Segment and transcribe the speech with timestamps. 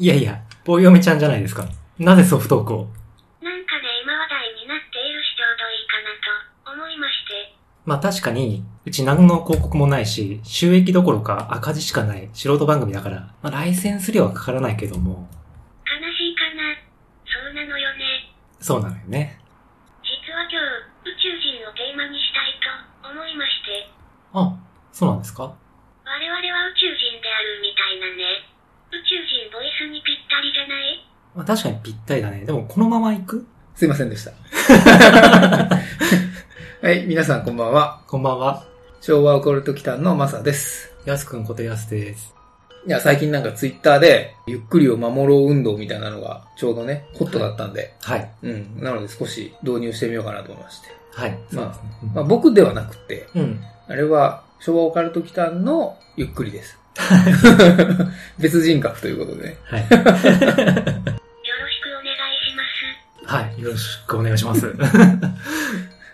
[0.00, 1.68] いやいや、棒読みちゃんじゃないですか。
[1.98, 2.88] なぜソフトークを？
[3.44, 7.52] なんかね、今話題になっているしちょうどいいかなと思いまして。
[7.84, 15.28] まあ確かに、うち何の広告もないし、収益どころか赤字しかない素人番組だから、まあライセンス料はかからないけども、
[15.84, 16.72] 悲しいかな
[17.28, 18.32] そうなのよね。
[18.58, 19.36] そうなのよね。
[20.00, 20.56] 実は今
[21.04, 22.56] 日、宇宙人をテーマにしたい
[23.04, 23.92] と思いまして。
[24.32, 24.56] あ、
[24.92, 25.60] そうなんですか我々
[26.08, 28.48] は宇宙人であるみたいなね。
[28.90, 30.98] 宇宙人ボイスにぴったりじゃない
[31.40, 32.44] まあ確かにぴったりだね。
[32.44, 33.46] でもこのまま行く？
[33.74, 34.32] すいませんでした。
[36.86, 38.02] はい、皆さんこんばんは。
[38.06, 38.62] こんばんは。
[39.00, 40.92] 昭和オカルト祈間のマサです。
[41.06, 42.34] やすくんことやすです。
[42.86, 48.30] いや、最近なんかツイッターで、ゆっくりを守ろう運動みたいなのがちょうどね、ホットだったんで、はい。
[48.42, 48.78] うん。
[48.78, 50.88] なので少し導入してみようかなと思いまして。
[51.14, 51.38] はい。
[51.52, 53.64] まあそうまあ僕ではなくて、うん。
[53.88, 56.78] あれは昭和オカルト祈間のゆっくりです。
[58.38, 59.56] 別人格ということでね。
[59.64, 61.20] はい。
[63.30, 63.62] はい。
[63.62, 64.66] よろしくお願いします。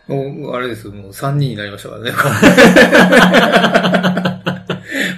[0.07, 2.13] もう、あれですよ、もう3人になりましたからね。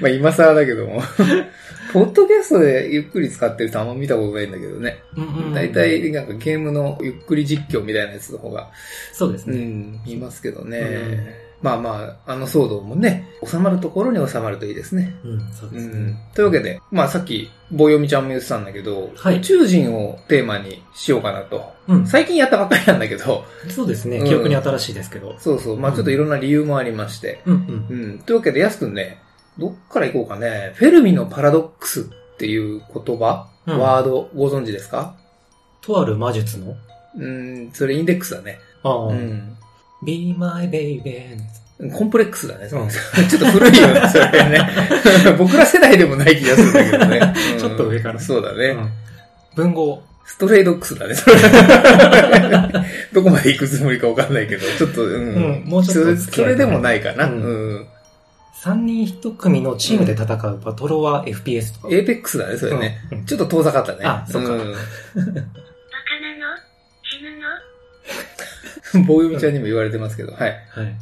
[0.01, 1.03] まあ今更だけども。
[1.93, 5.03] ポッドキャストでゆっくり使ってる人あんま見たことないんだけどね。
[5.53, 8.71] 大体なんかゲームのゆっくり実況みたいなやつの方が、
[9.13, 9.59] うそうですね。
[9.59, 10.79] ん、見ますけどね。
[10.79, 15.17] うんまあまあ、あの騒動もね、収まるところに収まるといいですね。
[15.25, 16.11] うん、そううですね。
[16.11, 16.19] ん。
[16.33, 21.73] というわけで、まあさっき、棒読みちゃんも言ってたんだけど、はい宇宙人をテーマにしようかなと。
[21.89, 22.07] うん。
[22.07, 24.19] 最近やったばっかりなんだけど、そうですね。
[24.19, 25.35] うん記憶に新しいですけど。
[25.39, 27.43] そうそう、まあちょっといろんな理由もありまして。
[27.45, 27.99] うんうん。
[27.99, 28.19] うん。
[28.21, 29.21] というわけで、やすくんね、
[29.59, 30.73] どっから行こうかね。
[30.77, 35.17] フェルミのパラドックスっていう言葉、うんワード、ご存知ですか？
[35.83, 36.77] とある魔術の？
[37.19, 38.61] うん、それインデックスだね。
[38.83, 39.58] ああ、うん。
[40.03, 41.37] Be my baby
[41.97, 42.69] コンプレックスだね。
[42.73, 42.89] うん
[43.29, 44.69] ちょっと古いよね、それね。
[45.39, 47.35] 僕ら世代でもない気がするんだけどね。
[47.53, 48.67] う んちょっと上からそうだね。
[48.69, 48.91] うん
[49.55, 50.03] 文豪。
[50.25, 51.37] ストレイドックスだね、それ。
[53.13, 55.11] どこまで行くつもりかわかんないけど、ちょっと、うん。
[55.11, 57.27] うんもうちょっとそそれでもないかな。
[57.27, 57.87] ううんん。
[58.61, 61.95] 三人一組のチームで戦うバトロワ FPS とか。
[61.95, 62.99] エーペックスだね、それね。
[63.11, 63.99] うんうんちょっと遠ざかったね。
[64.03, 64.75] あそっかん
[69.07, 70.41] 棒読みちゃんにも言われてますけど、はい。
[70.41, 70.97] はい。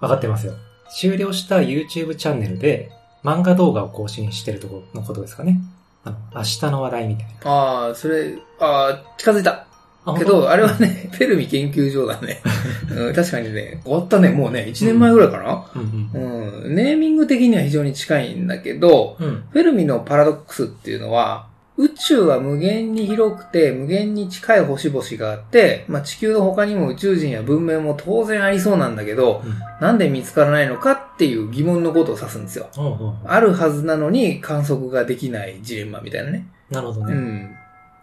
[0.00, 0.54] わかってますよ。
[0.90, 2.90] 終了した YouTube チャンネルで
[3.24, 5.60] 漫画動画を更新してるところのことですかね。
[6.04, 7.50] あの、明日の話題みたいな。
[7.50, 9.66] ああ、それ、ああ、近づいた。
[10.04, 12.40] あけど、あれはね、 フェルミ研究所だね。
[12.88, 16.64] うん、確かにね、終わったね、もうね、1年前ぐらいかな、うんうん。
[16.64, 19.44] うん、ネーミング的には非常に近いんだけど、うん。
[19.50, 21.48] フェルミのパラドックスっていうのは、
[21.78, 29.42] 宇宙は無限に広くて無限に近い星々があって、まあ、地球の他にも宇宙人や文明も当然ありそうなんだけど、
[29.80, 32.68] なんで見つからないのかっていう疑問のことを指すんですよ。
[32.74, 36.46] ほうほうほうあるはずなのに観測ができないジレンマみたいなね。
[36.70, 37.12] なるほどね。
[37.12, 37.56] うん。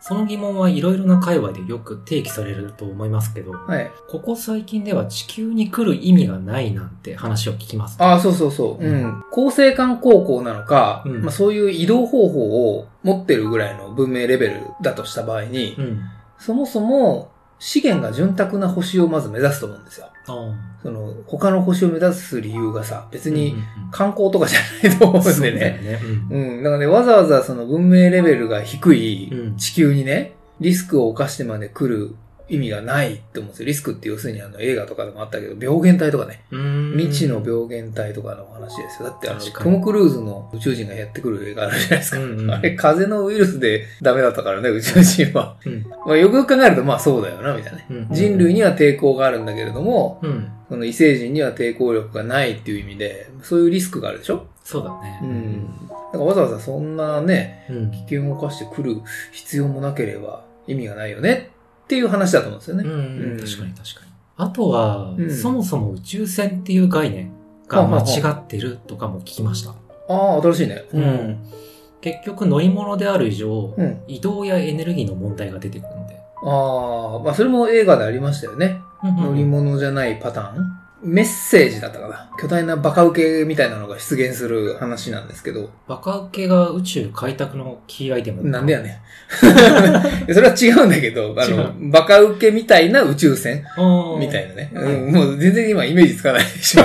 [0.06, 3.90] その疑問はいろいろな界隈でよく提起されると思いますけど、はい。
[4.10, 7.96] ここ最近では地球に来る意味がないなんて話を聞きます。
[8.04, 8.86] ああ、そうそうそう。
[8.86, 9.24] うん。
[9.32, 16.02] 厚生館高校なのか、うんまあそういう移動方法を持ってるぐらいの文明レベルだとした場合に、うん。
[16.38, 20.08] そもそも資源が潤沢な星をまず目指すと思うんですよ。
[20.82, 24.60] その、他の星を目指す理由がさ、別にうんうんうん観光とかじゃ
[24.90, 25.60] ないと思うんでね。
[25.60, 26.00] だよね。
[26.32, 26.64] うんうん。
[26.64, 32.16] だからね、わざわざその文明レベルが低いうん地球にね、リスクを冒してまで来る
[32.50, 33.66] 意味がないって思うんですよ。
[33.68, 36.44] リスクって要するにあの映画とかでもあったけど、病原体とかね。
[36.96, 39.10] 未知の病原体とかの話ですよ。
[39.10, 42.18] だってあの、トム・クルーズの宇宙人がやってくる映画あるじゃないですか。
[42.20, 45.58] うんうんあれ、風邪のウイルスでダメだったからね、宇宙人は。
[45.66, 45.86] うん。
[46.06, 47.86] まあ、よくよく考えると、まあそうだよな、みたいなね。
[47.90, 50.50] うん人類には抵抗があるんだけれども、うん。
[50.70, 54.48] その異星人には抵抗力がないっていう意味で、そういうリスクがあるでしょ？
[54.64, 55.20] そうだね。
[55.22, 55.88] うん。
[55.88, 57.92] だからわざわざそんなね、うん。
[57.92, 58.98] 危険を冒してくる
[59.32, 61.52] 必要もなければ意味がないよね
[61.84, 62.84] っていう話だと思うんですよね。
[62.84, 64.12] うん、うん確かに確かに。
[64.38, 67.32] あとは、うんそもそも宇宙船っていう概念
[67.68, 69.72] が間違ってるとかも聞きました。
[69.72, 70.86] ああ、新しいね。
[70.94, 71.38] うん。
[72.02, 74.02] 結局乗り物である以上、うん。
[74.08, 76.20] 移動やエネルギーの問題が出てくるので。
[76.44, 78.82] ああ、まあそれも映画でありましたよね。
[79.04, 82.32] 乗り物物じゃないパターンメッセージだったかな。
[82.40, 89.02] 巨大なバカウケみたいなのが出現する話なんですけど、バカウケが宇宙開拓のキーアイテムなんでやねん。
[90.34, 93.64] それは違うんだけど、あ違の、バカウケみたいな宇宙船
[94.20, 94.72] みたいなね。
[94.74, 96.84] うん、もう全然今イメージつかないでしょ。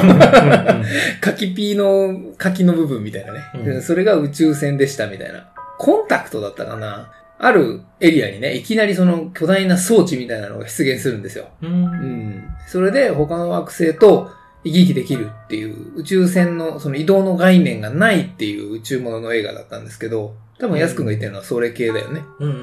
[1.21, 5.49] 柿ピーの柿の部分みたいなね、うんそれが宇宙船でしたみたいな。
[5.79, 11.49] コンタクトだったかなあるエリアにね、いきなりその巨大な装置みたいなのが出現するんですよ。
[11.63, 11.71] うん。
[11.71, 11.85] うん。
[11.85, 12.45] うん。
[12.67, 14.31] それで他の惑星と
[14.65, 22.23] 行き来できるっていう宇宙船のその移動の概念がないっていう宇宙ものの映画だったんですけど、多分安くんが言ってるのはそれ系だよね。
[22.41, 22.51] うん。
[22.51, 22.59] ううん。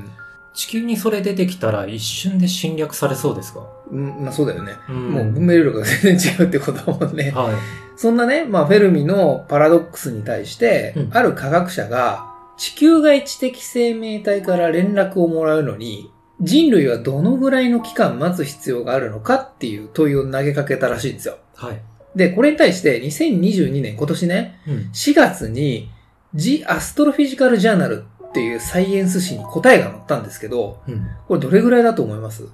[0.00, 0.10] ん。
[0.54, 3.66] 地球にそれ出てきたら一瞬で侵略されそうですか？
[3.90, 4.74] うん、まあそうだよね。
[4.88, 7.32] うんもう文明力が全然違うってことだもんね。
[7.32, 7.54] はい。
[7.96, 16.10] そんなね、まあ、フェルミのパラドックスに対して、うんある科学者が、地球外知的生命体から連絡をもらうのに、
[16.40, 21.38] 人類はどのぐらいの期間待つ必要があるのかっていう問いを投げかけたらしいんですよ。
[21.54, 21.80] はい。
[22.16, 24.74] で、これに対して2022年、今年ね、うん。
[24.92, 25.90] 4月に
[26.34, 31.06] The Astrophysical Journal っていうサイエンス誌に答えが載ったんですけど、うん。
[31.28, 32.48] これどれぐらいだと思います？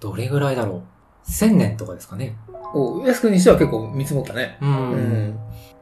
[0.00, 0.82] どれぐらいだろう？
[1.30, 2.36] 千年とかですかね。
[2.74, 4.58] お安くにしては結構見積もったね。
[4.60, 4.66] う。
[4.66, 5.35] うんん。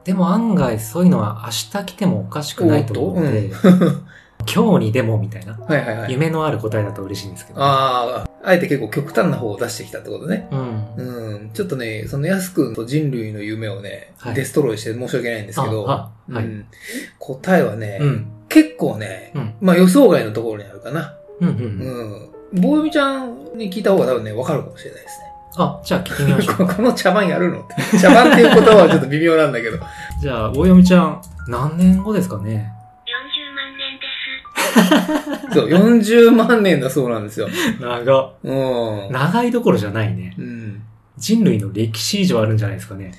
[0.05, 3.51] でも案外そういうのは明日来てもおかしくないと思うので、
[4.53, 6.13] 今日にでもみたいな、はいはいはい。
[6.13, 7.61] 夢のある答えだと嬉しいんですけど。
[7.61, 10.49] ああ、あえて結構極端な方を出してきたってことね。
[10.51, 10.95] うん。
[10.97, 11.51] うん。
[11.55, 16.67] ちょっとね、その安くんと人類の夢をね、はいデストロイして申し訳ないんですけど、はいうん、
[17.19, 18.27] 答えはね、うん。
[18.49, 19.55] 結構ね、うん。
[19.61, 21.15] まあ予想外のところにあるかな。
[21.41, 21.49] うん。
[21.49, 21.51] う。
[21.51, 22.61] うんん。
[22.61, 25.34] ぼうみちゃんに聞いた方が多分ね、わかるかもしれないですね。
[25.57, 26.57] あ、じゃあ聞いてみましょう。
[26.57, 27.65] こ この茶番やるの？
[28.01, 29.79] 茶番っていう言葉はちょっと微妙なんだけど。
[30.21, 32.73] じゃあ、大読みちゃん、何年後ですかね
[33.07, 33.99] ？40万年
[35.39, 35.55] です。
[35.55, 37.49] そう、40万年だそうなんですよ。
[37.81, 38.35] 長。
[38.43, 38.53] う
[39.11, 39.13] ん。
[39.13, 40.35] 長いどころじゃないね。
[40.39, 40.83] うん。
[41.17, 43.13] 人類の歴史以上あるんじゃないですかね。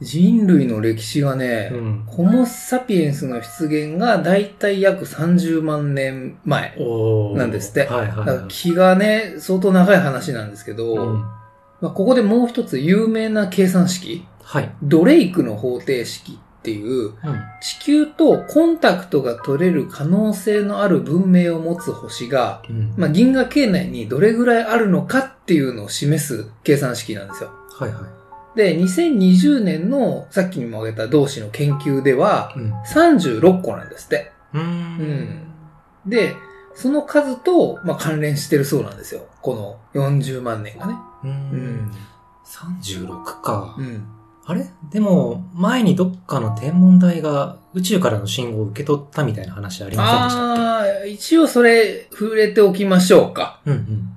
[0.00, 2.02] 人類の歴史がね、うん。
[2.06, 6.74] ホモ・サピエンスの出現がだいたい約30万年前。
[6.76, 8.44] おーなんですってはいはいだからはい。
[8.48, 11.24] 気がね、相当長い話なんですけど、うん。
[11.82, 14.72] まあ、ここでもう一つ有名な計算式、はい。
[14.82, 17.14] ドレイクの方程式っていう、うん。
[17.60, 22.94] 地球とコンタクトが取れる可能性のある文明を持つ星が、うん。
[22.96, 27.50] まあ、銀河系内にどれぐらいあるのかっていうのを示す計算式なんですよ。
[27.72, 28.00] はいは
[28.54, 28.56] い。
[28.56, 32.72] で、2020年のさっきにも挙げた同志の研究では、うん。
[32.82, 34.30] 36個なんですって。
[34.54, 36.10] うーうんん。
[36.10, 36.36] で、
[36.76, 39.22] その数と、まあ、関連してるそうなんですよ。
[39.40, 40.94] この40万年がね。
[41.24, 41.90] うんん。
[42.44, 43.82] 36かう。
[43.82, 44.06] ん。
[44.44, 44.66] あれ？
[44.90, 53.60] でも、前にどっかの天文台が宇宙からの信号を受け取ったみたいな話ありませんでしたっああ、一応それ触れておきましょうか。
[53.64, 54.12] けうんうん。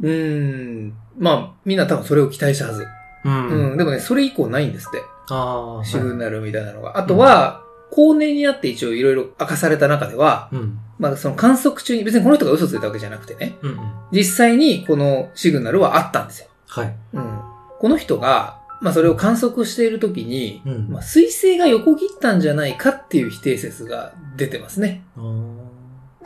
[0.00, 0.94] うーん。
[1.18, 2.86] まあ、みんな多分それを期待したはず。
[3.24, 3.76] のうん。
[3.76, 5.02] でもね、それ以降ないんですって。
[5.30, 5.84] ああ。
[5.84, 6.98] シグナルみたいなのが。
[6.98, 10.78] あとは、後年になって一応いろいろ明かされた中では、うん。
[10.98, 13.78] まあその観測中に、別にこの人が嘘ついたわけじゃなくてね、うんうん。
[14.12, 16.48] 実際にこのシグナルはあったんですよ。
[16.66, 16.94] はい。
[17.14, 17.40] うん。
[17.80, 25.02] この人が、まあそれを観測しているときに、うんまあ彗星が横切ったんじゃないかっていう否定説が出てますね。
[25.16, 25.67] あー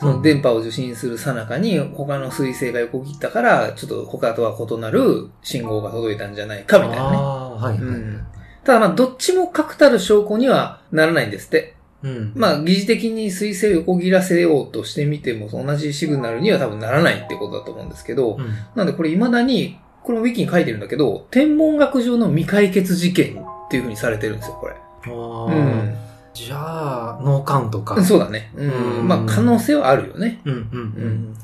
[0.02, 7.16] その電波を受信するさなかに他の彗星が横切ったから、ちょっと他とは異なる信号が届いたんじゃないかみたいなね。
[7.16, 7.76] はいはい。
[7.78, 8.26] うん
[8.64, 11.75] ただまあどっちも確たる証拠にはならないんですって。
[12.02, 12.32] うん。
[12.35, 18.54] まあ、疑似的に彗星を横切らせようとしてみても、同じシグナルには多分ならないってことだと思うんですけど、うん。
[18.75, 24.75] なんでこれ未だに、これもウィキに書いてるんだけど、天文学上の未解決事件っていう風にされてるんですよ、これ。
[24.75, 24.78] あ
[25.09, 25.97] あ、うん。
[26.34, 28.02] じゃあ、脳幹とか。
[28.04, 28.52] そうだね。
[28.56, 28.66] うう
[29.00, 29.08] んん。
[29.08, 30.40] まあ、可能性はあるよね。
[30.44, 30.62] うんうんう。
[30.62, 30.78] うん
[31.32, 31.34] ん。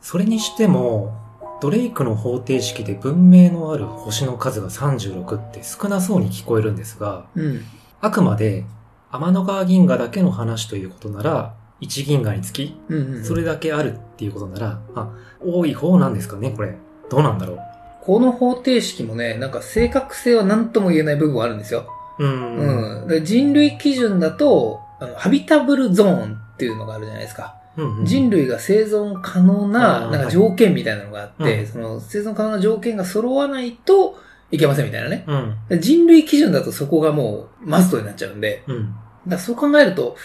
[0.00, 1.16] それにしても、
[1.60, 7.64] ドレイクの方程式で文明のある星の数が36って少なそうに聞こえるんですが、うん。
[8.00, 8.64] あくまで
[9.10, 12.78] 天の川銀河だけの話ということなら、1銀河につき。
[13.24, 16.76] それだけあるっていうことなら、あ、多い方なんですかね、これ。
[17.10, 17.58] どうなんだろう。
[18.02, 21.86] この方程式もね、なんか正確性は何とも言えない部分はあるんですよ。
[22.18, 23.02] うん。
[23.02, 23.08] うん。
[23.08, 27.54] で人類基準だと、あの、ハビタブルゾーンっていうのがあるじゃないですか。
[27.76, 34.18] うんうん人類が生存可能な、なんか条件みたいなのがあって、うんその生存可能な条件が揃わないと
[34.50, 35.24] いけませんみたいなね。
[35.26, 35.56] うん。
[35.68, 38.94] で人類基準だとそこがもうマストになっちゃうんで、うん。
[39.26, 40.16] だそう考えると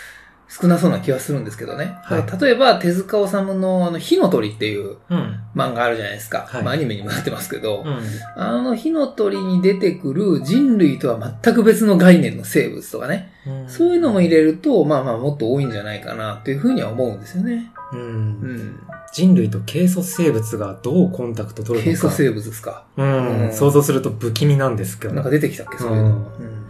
[0.62, 1.96] 少なそうな気はするんですけどね。
[2.04, 5.40] はい例えば手塚治虫のあの火の鳥っていううん。
[5.56, 6.46] 漫画あるじゃないですか。
[6.48, 8.00] はいまあアニメにもなってますけど、うん。
[8.36, 13.32] あの火の鳥に出てくる人類とは全く別の概念の生物とかね。
[13.48, 17.72] うんそういうのも入れると、まあまあもっと多いんじゃないかなっていうふうには思うんですよね。
[17.92, 18.04] うんう。
[18.04, 18.80] ん。
[19.12, 22.00] 人類と軽率生物がどうコンタクト取るのか。
[22.02, 22.86] 軽素生物ですか。
[22.96, 25.14] うん、うん想像すると不気味なんですけど。
[25.14, 26.10] なんか出てきたっけそういうの。
[26.10, 26.64] うんうん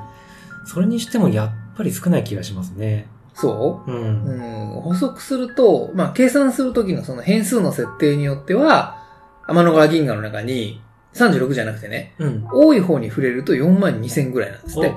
[0.66, 3.08] それにしてもやっぱり少ない気がしますね。
[3.36, 3.92] そう？
[3.92, 4.26] う、ん。
[4.76, 9.02] うん、補足すると、まあ、計算するときのその変数の設定によっては、
[9.48, 10.82] 天の川銀河の中に
[11.14, 12.48] 36じゃなくてね、うん。
[12.52, 14.94] 多い方に触れると4万2000ぐらいなんですって。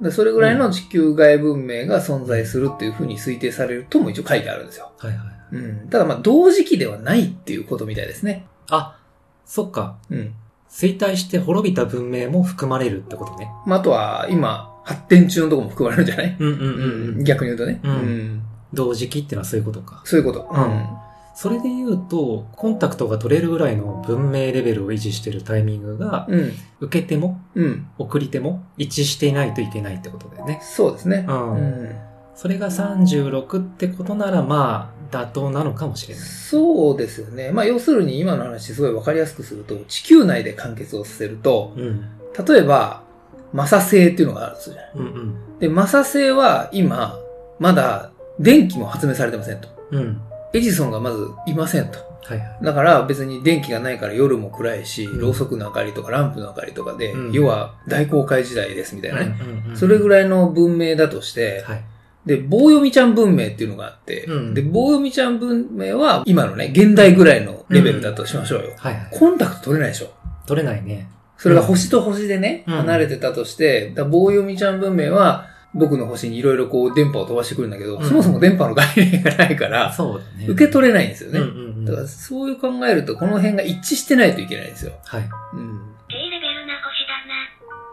[0.00, 4.92] でそれぐらいの地球外文明が存在するっていうふうに推定されるとも一応書いてあるんですよ。
[4.96, 5.56] はいはい。
[5.56, 5.88] うん。
[5.88, 8.46] ただまあ同時期ではないっていうことみたいですね。
[8.70, 8.96] あ、
[9.44, 9.96] そっか。
[10.08, 10.34] うん。
[10.70, 13.50] 衰退して滅びた文明も含まれるってことね。
[13.66, 16.36] まああとは今発展中のところも含まれるんじゃない？
[16.38, 17.24] うんうんうん。
[17.24, 17.80] 逆に言うとね。
[17.84, 18.42] うん
[18.72, 20.02] 同時期ってのはそういうことか。
[20.04, 20.48] そういうこと。
[20.50, 20.86] うん
[21.34, 26.52] それで言うと、コンタクトが取れるぐらいの文明レベルを維持してるタイミングが、うん。
[26.80, 27.86] 受け手もうん。
[27.96, 30.58] 送り手も一致していないといけないってことだよね。
[30.62, 31.26] そうですね。
[31.28, 31.96] うんうん
[32.34, 36.24] それが36ってことなら、まあ、妥当なのかもしれない。
[36.24, 37.50] そうですよね。
[37.50, 42.04] まあ要するに今の話すごいわかりやすくすると、地球内で完結をさせると、うん。
[42.46, 43.02] 例えば、
[43.52, 44.82] マサ星っていうのがあるんですよね。
[44.94, 45.58] うんうん。
[45.58, 47.18] で、マサ星は今、
[47.58, 49.68] まだ電気も発明されてませんと。
[49.90, 50.20] うん。
[50.52, 51.98] エジソンがまずいませんと。
[52.24, 52.58] はいはい。
[52.62, 59.36] だから別に電気がないから夜も暗いし、うんろうそくの明かりとかランプの明かりとかで、うん要は大航海時代ですみたいなね。
[59.40, 60.28] うんうんそれぐらい。
[60.28, 61.84] の文明だとして、はい。
[62.26, 68.74] で、棒読みちゃん文明っていうのがあって、うんで、棒読みちゃん文明は今のね、現代ぐらいのレベルだとしましょうよ。
[68.76, 69.08] はいはい。
[69.10, 70.10] コンタクト取れないでしょ。
[70.46, 71.08] 取れないね。
[71.38, 80.46] それが星と星でね、うん離れてたとして、だ棒読みちゃん文明は、僕の星にいろいろこう電波を飛ばしてくるんだけど、うんそもそも電波の概念がないから、そうだね。
[80.48, 81.38] 受け取れないんですよね。
[81.40, 81.84] うんうんうん。
[81.84, 84.92] だからそういう考えると、この辺が一致してないといけないんですよ。
[85.04, 85.22] はい。
[85.22, 85.24] う
[85.56, 85.80] ん。
[86.08, 87.06] 低レベルな星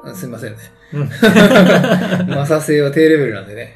[0.03, 0.11] だな。
[0.11, 0.57] あすいませんね。
[0.93, 1.09] うん。
[2.35, 3.75] マサ星は低レベルなんでね。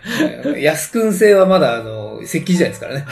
[0.61, 3.05] 安くん星はまだ、あの、石器時代ですからね。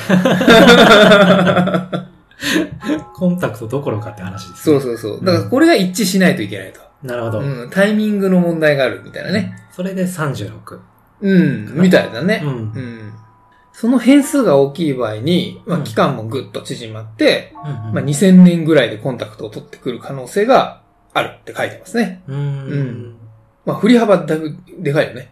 [3.15, 4.79] コンタクトどころかって話ですね。
[4.79, 5.25] そうそうそう。
[5.25, 6.79] だからこれが一致しないといけないと。
[7.03, 7.39] なるほど。
[7.39, 7.69] うん。
[7.69, 9.55] タイミングの問題があるみたいなね。
[9.71, 10.79] それで36。
[11.21, 11.73] うん。
[11.75, 12.41] みたいだね。
[12.43, 13.13] うんうん。
[13.73, 20.81] その変数が大きい場合に、まあ、うん期間もぐっと縮まって、うんまあ、2000年ぐらいでコンタクトを取ってくる可能性が
[21.13, 22.23] あるって書いてますね。
[22.27, 22.35] うん。
[22.35, 23.15] うん
[23.65, 25.29] まあ、振り幅だいぶでかいよね。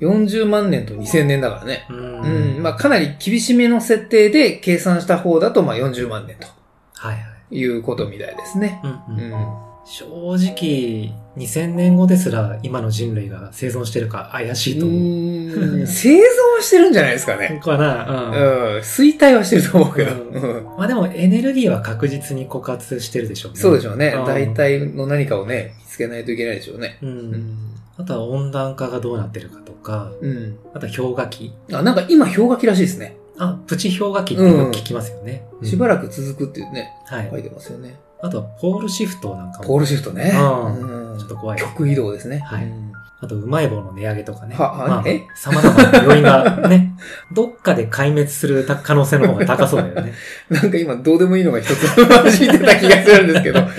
[0.00, 1.86] 40万年と2000年だからね。
[1.90, 2.58] ううん。
[2.58, 2.62] ん。
[2.62, 6.46] まあ、かなり厳しめの設定で計算した方だと、まあ、40万年と
[6.94, 7.18] はいは
[7.50, 7.58] い。
[7.58, 8.80] いうことみたいですね。
[9.08, 9.46] うんうんうん。
[9.88, 14.98] 正直、2000年後ですら今の人類が生存してるか怪しいと思う。
[14.98, 16.22] うん生存
[16.60, 17.60] してるんじゃないですかね。
[17.62, 18.30] かなうん。
[18.30, 18.78] うん。
[18.78, 20.12] 衰退はしてると思うけど。
[20.12, 23.58] うんうんまあでもエネルギーは確実に枯渇してるでしょうね。
[23.60, 24.08] そうでしょうね。
[24.16, 26.98] うん大体の何かをね、見つけないといけないでしょうね。
[27.02, 27.06] う。
[27.06, 27.75] うんん。
[27.98, 30.58] あとは温暖化がどうなってるかとか、うん。
[30.74, 31.52] あとは氷河期。
[31.72, 33.16] あ、なんか今氷河期らしいですね。
[33.38, 35.46] あ、プチ氷河期ってよく聞きますよね。
[35.60, 37.28] うんしばらく続くっていうね、はい。
[37.30, 37.96] 書いてますよね。
[38.20, 39.64] あとはポールシフトなんかも。
[39.64, 40.32] ポールシフトね。
[40.34, 41.58] うんうんちょっと怖い。
[41.58, 42.38] 極移動ですね。
[42.40, 44.54] はいうんあと、うまい棒の値上げとかね。
[44.58, 46.94] まあえ、様々な要因がね、
[47.32, 50.12] どっかで壊滅する可能性の方が高そうだよね。
[50.50, 53.62] なんか今どうでもいいのが一つ混じってた気がするんですけど。
[53.64, 53.72] まあ、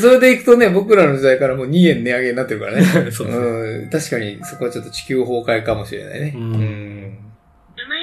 [0.00, 2.82] それでいくとね、僕らの時代からもう2円値上げになってるからね。
[2.82, 3.28] そうそう。
[3.28, 3.90] うん。
[3.90, 6.32] 確かにそこはちょっと地球崩壊かもしれないね。
[6.34, 6.58] うまい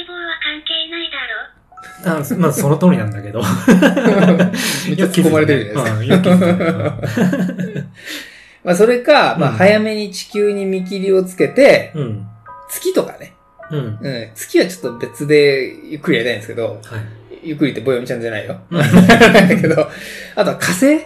[0.06, 1.58] 棒は関係ないだろ。
[2.06, 3.42] あまあ、その通りなんだけど。
[3.42, 6.36] めっちゃ突っ込まれてるじゃないですか。
[7.66, 7.88] ね
[8.68, 12.28] まあ、それか、まあ、うん早めに地球に見切りをつけて、うん。
[12.70, 13.34] 月とかね。
[13.72, 13.80] うん。
[13.80, 14.32] うん。
[14.36, 16.82] 月はちょっと別でゆっくりやりたいんですけど、はい。
[17.44, 18.60] ゆっくりって棒読みちゃんじゃないよ。
[18.70, 18.80] うん
[19.50, 19.88] だけど、
[20.36, 21.00] あとは火星。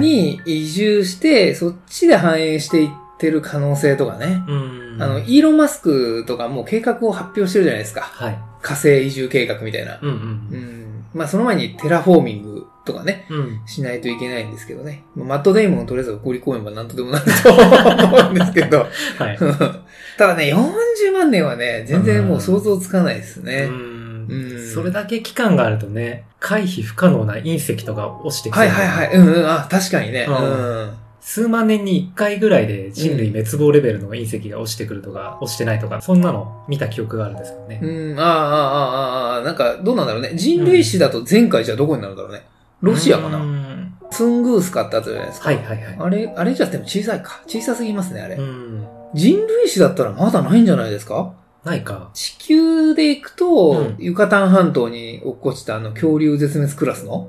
[0.00, 2.88] に移住して、そっちで繁栄していっ
[3.18, 4.44] ってる可能性とかね。
[4.46, 4.96] うん。
[5.00, 8.02] あの、イーロン・マスクとかもう計画を発表してるじゃないですか。
[8.02, 8.38] はい。
[8.62, 9.98] 火星移住計画みたいな。
[10.00, 10.12] うんう。
[10.12, 11.04] うんん。
[11.14, 13.60] まあその前にテラフォーミングとかね、うん。
[13.66, 15.04] しないといけないんですけどね。
[15.14, 18.78] マット・デイモンをとりあえず送り込めばなんとでもなると思うんですけど。
[18.78, 19.38] はい。
[20.18, 23.66] ただね、40万年はね、全然もう想像つかないですうね。
[23.66, 29.16] んうんそれだけ期間があるとね、回避不可能な隕石とか落ちてきて、はいはいはい。
[29.16, 30.26] うんうん、あ、確かにね。
[30.28, 30.90] ううんん。
[31.28, 37.80] 数万年に一回ぐらいで人類滅亡レベルの隕石が落ちてくるとか、落ちてないとか、そんなの見た記憶があるんですけどね。
[37.82, 40.32] うん、ああ、ああ、ああ、なんか、どうなんだろうね。
[40.34, 42.44] 人類史だと前回じゃどこになるんだろうね。
[42.80, 43.38] ロシアかうな。
[43.38, 45.48] んツングースカってあったじゃないですか。
[45.48, 45.96] はいはいはい。
[45.98, 47.42] あれ、あれじゃでも小さいか。
[47.46, 48.36] 小さすぎますね、あれ。
[48.36, 48.86] うん。
[49.14, 51.34] 人類史だったらまだないんじゃないですか？
[51.64, 52.10] ないか。
[52.14, 57.28] 地球で行くと、うんユカタン半島に落っこちたあの恐竜絶滅クラスの。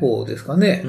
[0.00, 0.84] 方ですかね。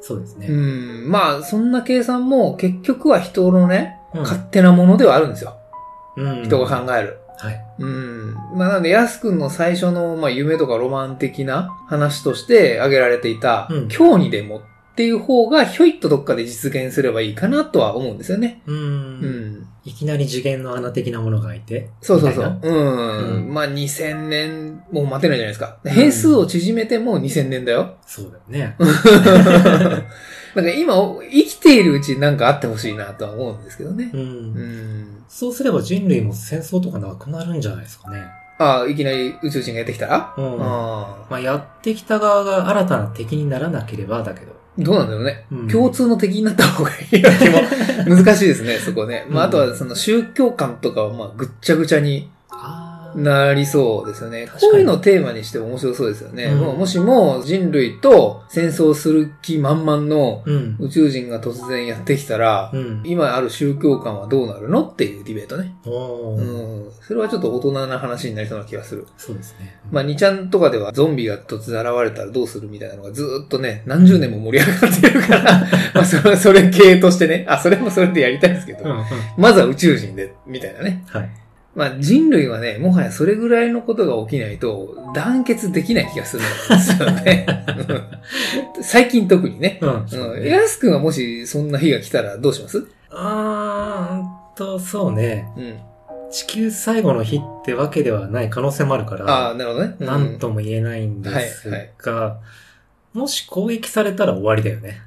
[0.00, 0.46] そうですね。
[0.48, 1.10] うん。
[1.10, 5.56] まあ、そんな計算も結局は人のね、うん勝手なものではあるんですよ。
[6.16, 7.19] うん人が考える。
[7.40, 7.64] はい。
[7.78, 8.34] うん。
[8.54, 14.62] まあ、なので、ヤス君の最初の、まあ、夢とかロマン的な話として挙げられていた、うん今日にでもっ
[14.94, 18.60] ていう方が、ひょいっとどっかで実現すればいいかなとは思うんですよね。
[18.66, 18.76] うん。
[18.76, 19.66] うん。
[19.84, 21.88] いきなり次元の穴的なものがいて。
[22.02, 22.42] そうそうそ。
[22.42, 23.46] ううん。
[23.46, 25.78] うんまあ、2000年、もう待てないじゃないですか。
[25.86, 27.96] 変数を縮めても2000年だよ。
[28.06, 28.76] そうだよね。
[30.54, 30.94] なんか今、
[31.30, 34.16] 生きているうちになんかあってほしいなとは思うんですけどねう。。
[34.16, 34.22] うん
[34.54, 35.24] ん。
[35.28, 38.24] そうすれば人類も戦争とかなくなるんじゃないですかね。
[38.58, 40.34] ああ、いきなり宇宙人がやってきたら？
[40.36, 40.62] うん。
[40.62, 41.26] ああ。
[41.30, 44.58] まあ、やってきた側が新たな敵にならなければだけど。
[44.78, 45.46] どうなんだろうね。
[45.50, 49.26] うん共通の敵になった方がいいも難しいですね、そこね。
[49.28, 52.89] まあ、あうんとはその宗教観とかはまあぐっちゃぐちゃにああ。
[53.14, 54.46] なりそうですよね。
[54.46, 56.44] こういうのをテーマにしても面白そうですよね。
[56.44, 60.76] うんもしも人類と戦争する気満々のうん。
[60.78, 63.02] 宇宙人が突然やってきたら、うん。
[63.04, 65.74] 今ある宗教観はどうなるのっていうディベートね。
[65.84, 66.92] うん。
[67.00, 69.06] それはちょっと大人な話になりそうな気がする。
[69.16, 69.78] そうですね。
[69.90, 79.04] まあ、2ちゃんとかではゾンビが突然現れたらどうするみたいなのがずーっとね、何十年も盛り上がってるから、 まあ、それ、それ系としてね、あ、それもそれでやりたいんですけど、うんうん。
[79.36, 81.04] まずは宇宙人で、みたいなね。
[81.08, 81.30] はい。
[81.74, 87.46] まあ、人類はね、もはやそれぐらいのことが起きないと、団結できない気がするんですよね。
[87.78, 88.00] うん
[88.82, 89.78] 最近特にね。
[89.82, 89.90] うん。
[89.90, 90.46] うん。
[90.46, 92.84] エアス君はもしそんな日が来たらどうします？
[93.10, 95.46] あーんと、そうね。
[95.56, 95.78] うん。
[96.30, 99.96] 地球最後の日ってわけではない可能性もあるから、ああ、なるほどね。
[99.98, 102.38] うんなんとも言えないんですはいが、
[103.12, 105.00] もし攻撃されたら終わりだよね。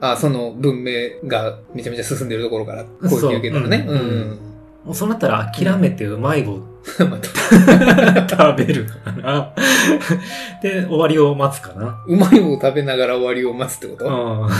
[0.00, 0.92] あその文明
[1.28, 3.84] がめちゃめちゃ進んでるところから攻撃受けたらね。
[3.86, 4.38] そううん
[4.84, 6.58] もうそうなったら諦めてうまい棒
[6.98, 7.08] 食
[8.58, 9.52] べるかな。
[10.62, 12.02] で、終わりを待つかな。
[12.06, 14.42] うまい棒を食べながら終わりを待つってこと、うん。
[14.42, 14.50] うん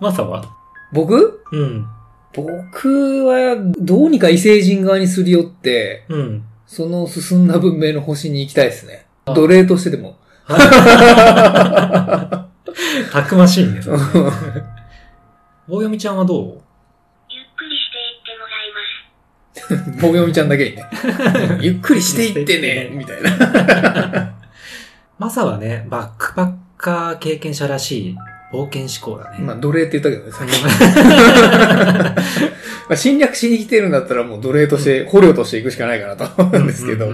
[0.00, 0.44] マサは？
[0.92, 1.42] 僕？
[1.52, 1.86] うん。
[2.32, 6.44] 僕はどうにか異星人側にすり寄って、うん。
[6.66, 9.06] その進んだ文明の星に行きたいですね。
[9.26, 10.16] 奴隷としてでも。
[10.46, 10.54] た
[13.28, 13.80] くましいね。
[15.66, 16.60] 棒読みちゃんはどう？
[20.00, 20.84] 棒読みちゃんだけにね。
[21.60, 24.34] ゆっくりしていってね、みたいな。
[25.18, 28.16] マサはね、バックパッカー経験者らしい
[28.52, 29.38] 冒険志向だね。
[29.40, 30.52] まあ、奴隷って言ったけどね、 さっき。
[32.88, 37.10] まあ、侵略しに来てるんだったらもう奴隷として、捕虜としていくしかないかなと思うんですけど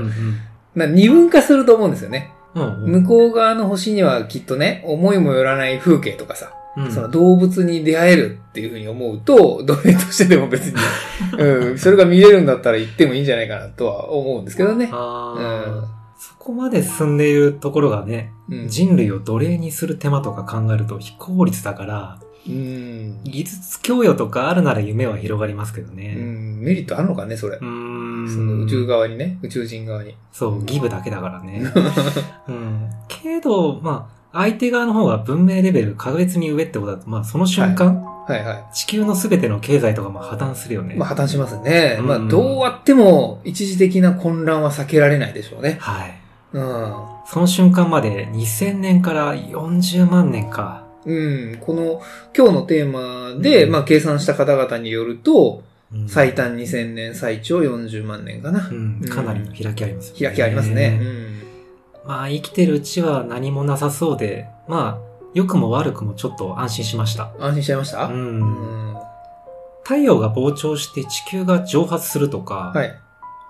[0.75, 2.33] 二分化すると思うんですよね。
[2.55, 10.75] うんうん向こう側の星にはきっとね、思いもよらない風景とかさ、うんその動物に出会えるっていうふうに思うと、 奴隷としてでも別に、
[11.39, 14.89] うん、それが見れるんだったら行ってもいいんじゃないかなとは思うんですけどね。
[14.93, 15.35] あ
[15.67, 18.69] うんーそこまで進んでいるところがね、うん。
[18.69, 23.23] 人類を奴隷にする手間とか考えると非効率だから、うん。
[23.25, 26.15] 技術供与とかあるなら夢は広がりますけどうね。
[26.15, 27.57] ん、メリットあるのかね、それ。
[27.57, 28.29] うーん。
[28.29, 30.15] その宇宙側にね、宇宙人側に。
[30.33, 31.65] そう、ギブだけだからね。
[32.49, 32.89] うん。
[33.09, 40.95] けど、まあ、相手側の方が文明レベル確実に上ってことだと、まあその瞬間、はいは地球のすべての経済とかも破綻するよね。
[40.95, 40.99] い。
[40.99, 41.97] まあ破綻しますね。
[42.01, 45.77] うんまあどうあっても一時的な混乱は避けられないでしょうね。
[45.81, 46.19] はい。
[46.53, 46.95] うん。
[47.27, 50.85] その瞬間まで2000年から40万年か。
[51.05, 51.13] う
[51.55, 51.59] ん。
[51.61, 52.03] この
[52.37, 52.91] 今日のテー
[53.37, 58.73] マで、うんまあ計算した方々によると、うん最短2000年、最長40万年かなう。
[58.73, 60.27] ん、かなりの開きありますよね。
[60.27, 60.99] 開きありますね。
[61.03, 61.32] うん。
[62.05, 67.33] まあ、生きてるうちは何もなさそうで、まあ、良くも悪くもちょっと安心しました。
[67.39, 68.07] 安心しちゃいました？
[68.07, 68.13] う。。
[68.13, 68.41] うん
[68.93, 68.97] ん。
[69.83, 72.95] 太陽が膨張して地球が蒸発するとか、はい。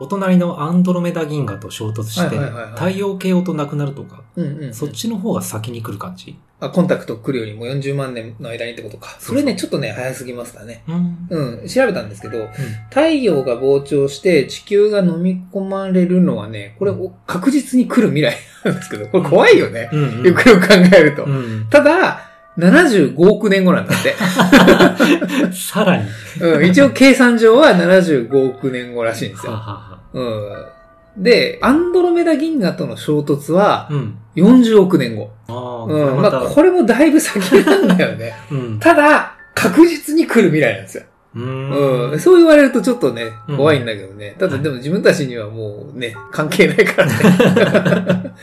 [0.01, 2.37] お隣のアンドロメダ銀河と衝突して、
[2.75, 4.75] 太陽系ごとなくなるとか、うんうん。
[4.75, 9.17] そっちの方が先に来る感じあ、コンタクト来るよりも40万年の間にってことか。
[9.19, 10.83] それね、ちょっとね、早すぎますかね。
[10.89, 11.27] うん。
[11.29, 12.49] うん、調べたんですけど、
[12.91, 19.91] 太陽が膨張して地球が飲み込まれるのはね、これお確実に来る未来なんですけど、これ怖いよね。
[19.93, 20.19] うん。
[20.21, 20.27] うん。
[20.27, 21.25] よくよく考えると。
[21.25, 21.67] うん。
[21.69, 24.15] ただ、75億年後なんだって。
[25.55, 26.05] さらに。
[26.41, 29.59] うん、一応計算上は75億年後らしいんですはよ。
[29.59, 29.99] はは。
[30.13, 31.23] うん。
[31.23, 34.19] で、アンドロメダ銀河との衝突はうん。
[34.37, 35.31] 40億年後。
[35.49, 36.23] うん。
[36.23, 38.35] まあ、これもだいぶ先なんだよね。
[38.51, 38.79] うん。
[38.79, 41.05] ただ、確実に来る未来なんですよ。
[41.35, 42.15] ううん。
[42.15, 42.21] ん。
[42.21, 44.37] そう言われるとちょっとねうん、怖いんだけどね。
[44.39, 47.15] ただでも自分たちにはもうね、関係ないからね。
[47.55, 48.35] だか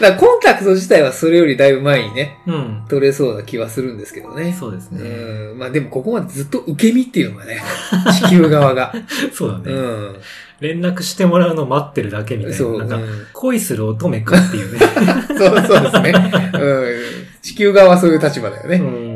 [0.00, 2.82] らコンタクト自体はそれよりだいぶ前にね、うん。
[2.88, 4.54] 取れそうな気はするんですけどね。
[4.56, 5.52] うそうですね。
[5.54, 5.58] ん。
[5.58, 7.60] まあでもここまでずっと受け身っていうのがね、
[8.24, 8.94] 地球側が。
[9.32, 9.62] そうだね。
[9.72, 10.16] うん。
[10.60, 12.78] 連絡してもらうの待ってるだけみたいそう。
[12.78, 12.84] な。
[12.84, 14.78] なんか、うん恋する乙女かっていうね。
[15.38, 16.32] そうそうですね。
[16.54, 16.94] うん。
[17.40, 18.68] 地球側はそういう立場だよう。
[18.68, 18.76] ね。
[18.76, 19.07] うんん。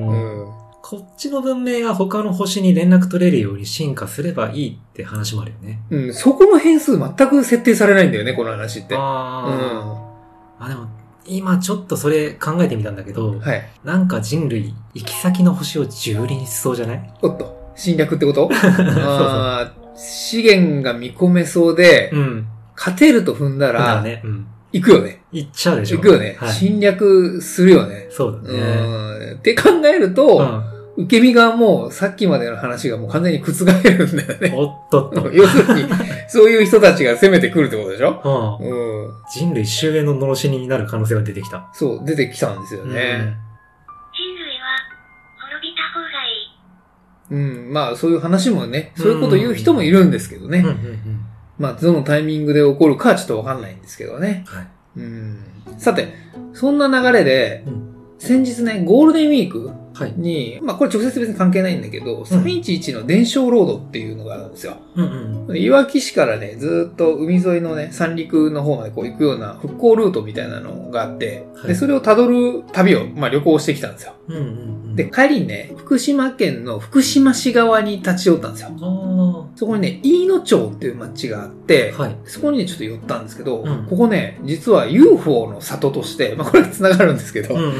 [0.92, 5.80] こっちの文明が他の星に連絡取れるように進化すればいいって話もあるよね。
[5.88, 6.12] うん。
[6.12, 8.94] そこの変数全く設定されないんだよね、この話って。
[8.94, 10.12] うあ
[10.60, 10.64] あ。
[10.66, 10.88] あ、でも、
[11.24, 13.62] 今ちょっとそれ考えてみたんだけどん。、はい。
[13.84, 17.14] なんか人類、行き先の星を蹂躙しそうじゃない？
[17.22, 17.72] おっと。
[17.74, 18.50] 侵略ってこと？
[18.52, 22.46] あー資源が見込めそうで、うん。
[22.76, 24.46] 勝てると踏んだらら、ね、うん。
[24.72, 25.22] 行くよね。
[25.32, 25.96] 行っちゃうでしょ。
[25.96, 26.36] 行くよね。
[26.38, 26.52] はい。
[26.52, 28.08] 侵略するよね。
[28.10, 28.58] そうだね。
[28.58, 29.38] うん。
[29.38, 30.62] って考えると、
[31.04, 34.16] 受け身側もさっきまでの話がもう完全に覆るんだようん。
[34.40, 34.52] ね。
[34.56, 35.30] おっとっと。
[35.34, 35.84] 要するに、
[36.28, 38.58] そういう人たちが攻めてくるってことでしょ？
[38.60, 38.70] うん。
[39.04, 39.10] うん。
[39.32, 41.68] 人類終焉の呪しになる可能性が出てきた。
[41.72, 42.92] そう、出てきたんですよね。
[42.92, 44.66] 人類は
[45.50, 47.66] 滅びた方がいい。
[47.66, 47.72] うん。
[47.72, 50.58] まあ、そういう話もね、そういうこと言う人もいるんですけどね。
[50.58, 50.66] うん。
[50.66, 50.72] うん。
[50.72, 51.20] うん。
[51.58, 54.44] まあ、どのタイミングで起こるかはちょっとわかんないんですけどね。
[54.46, 54.66] はい。
[54.96, 55.38] うん。
[55.78, 56.08] さて、
[56.52, 57.88] そんな流れで、うん
[58.18, 60.14] 先日ね、ゴールデンウィークはい。
[60.16, 64.76] に、まあこれ直接別に関係ないんだけど、311の伝承ロードっていうのがあるんですよ。
[64.96, 65.56] うんうん。
[65.56, 74.14] いわき市からね、ずーっと海沿いのね、三陸の方までこう行くような復興ルートみたいなのがあって、はいで、それを辿る旅を、まあ旅行してきたんですよ。
[74.28, 74.46] うんうんう
[74.92, 74.96] ん。
[74.96, 78.70] で、、帰りにね、福島県の福島市側に立ち寄ったんですよ。
[78.80, 82.02] あそこにね、飯野町っていう町があって、あ。
[82.02, 82.16] はい。
[82.24, 87.72] そこにね、ちょっと寄ったんですけど、うんここね、実は UFO の里として、まあこれ繋がるんですけど、うんうん。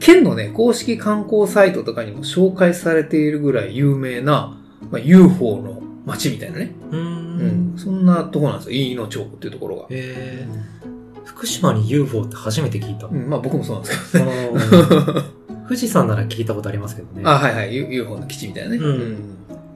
[0.00, 4.58] 県のね、公式観光サイトとかにも紹介されているぐらい有名な、
[4.90, 6.72] まあ、UFO の町みたいなね。
[6.90, 7.78] うんん。
[7.78, 8.76] そんなとこなんですよ。
[8.76, 9.86] 飯野町っていうところが。
[9.90, 13.06] えー、福島に UFO って初めて聞いた。
[13.06, 14.50] うん、まあ僕もそうなんですけどね。
[14.52, 17.22] うん 富士山なら聞いたことありますけどね。
[17.24, 17.76] あ、はいはい。
[17.76, 18.76] UFO の基地みたいなね。
[18.78, 19.16] うん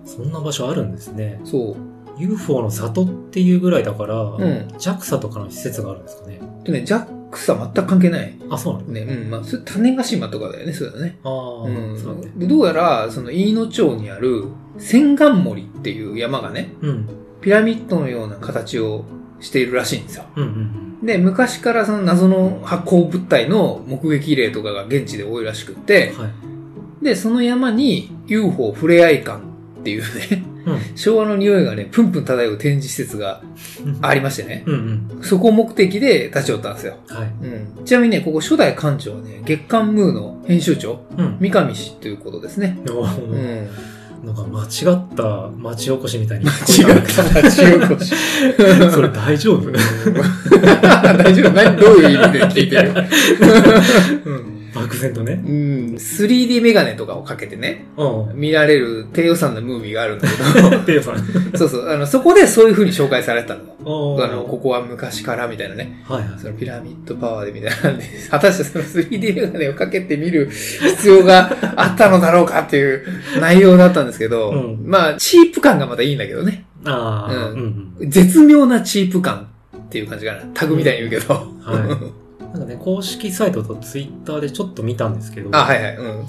[0.05, 1.41] そんな場所あるんですね。
[1.45, 1.77] そ
[2.19, 2.21] う。
[2.21, 4.37] UFO の里っていうぐらいだから、ん
[4.77, 6.41] JAXA とかの施設があるんですかね。
[6.65, 7.07] でね、JAXA
[7.39, 8.35] 全く関係ない。
[8.51, 8.87] あ、そうなの？
[8.87, 11.19] ね、うん、まあ、それ種子島とかだよね、そうだね。
[11.25, 12.29] ああ、うんそうなんだ。
[12.37, 14.45] で、どうやら、その飯野町にある、
[14.79, 17.09] 千貫森っていう山がね、うん。
[17.41, 19.05] ピラミッドのような形を
[19.41, 20.25] しているらしいんですよ。
[20.37, 27.05] うんうんで、昔からその謎の発光物体の目撃例とかが現地で多いらしくってうん。、はい。
[27.05, 29.43] で、その山に UFO 触れ合い館
[29.81, 30.54] っていうね、うん。
[30.95, 33.43] 昭和の匂いがね、プンプン漂う展示施設が
[34.03, 35.23] ありましてね、うんうん。
[35.23, 36.97] そこを目的で立ち寄ったんですよ。
[37.09, 37.29] はい。
[37.79, 37.85] うん。
[37.85, 41.37] ちなみにね、ここ初代館長はね、月刊ムーの編集長、うん。
[41.41, 42.79] 三上氏ということですね。
[42.91, 43.69] おうーん。
[44.25, 48.15] なんか間違った町おこしみたいに違聞こえたんだけどった町おこし。
[48.91, 49.71] それ大丈夫？
[49.71, 51.77] 大丈夫何？
[51.77, 52.93] どういう意味で聞いてる？
[54.25, 54.54] うん。
[54.85, 55.33] 漠然とね。
[55.35, 55.95] うん。
[55.95, 58.37] 3D メガネとかをかけてね、うん。
[58.39, 61.19] 見られる低予算のムービーがあるんだけど、 ペイさん。
[61.57, 63.61] そうそう、あの、そこでそういう風に紹介されてたの。
[64.23, 66.03] あの、ここは昔からみたいなね。
[66.09, 66.29] はいはい。
[66.39, 73.03] そのピラミッドパワーでみたいなんで、 果たしてその 3D メガネをかけて見る必要があったのだろうかっていう
[73.41, 76.65] 内容だったんですけど、うんまあ、チープ感がまたいいんだけどね。
[76.85, 78.11] ああ、ううんんうん。
[78.11, 80.39] 絶妙なチープ感っていう感じかな。
[80.53, 81.35] タグみたいに言うけど。
[81.35, 81.41] は
[82.21, 82.24] い
[82.55, 85.97] なんかね、公式サイトとツイッターでちょっと見たんですけど、あ、はいはい。
[85.97, 86.25] うん。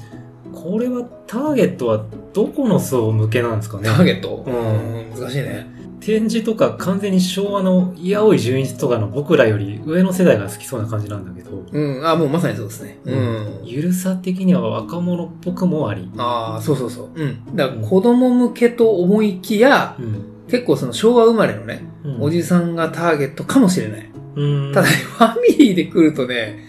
[0.52, 3.84] これはターゲットはどこの層向けなんですかね？
[3.84, 4.44] ターゲット？
[4.48, 5.20] うんうん。
[5.22, 5.68] 難しいね。
[6.00, 12.08] 展示とか完全に昭和の八百い純一とかの僕らより上の世代が好きそうな感じなんだけど、うん。
[12.08, 12.98] あ、もうまさにそうですね。
[13.06, 13.60] うん。
[13.64, 17.10] ゆるさ的には若者っぽくもあり、ああ、そうそうそう。
[17.14, 17.56] うん。
[17.56, 24.12] だから子供向けと思いきや、うん結構その昭和生まれのね、うんおじさんがターゲットかもしれない。
[24.36, 26.60] うんただね、 ファミリーで来るとね、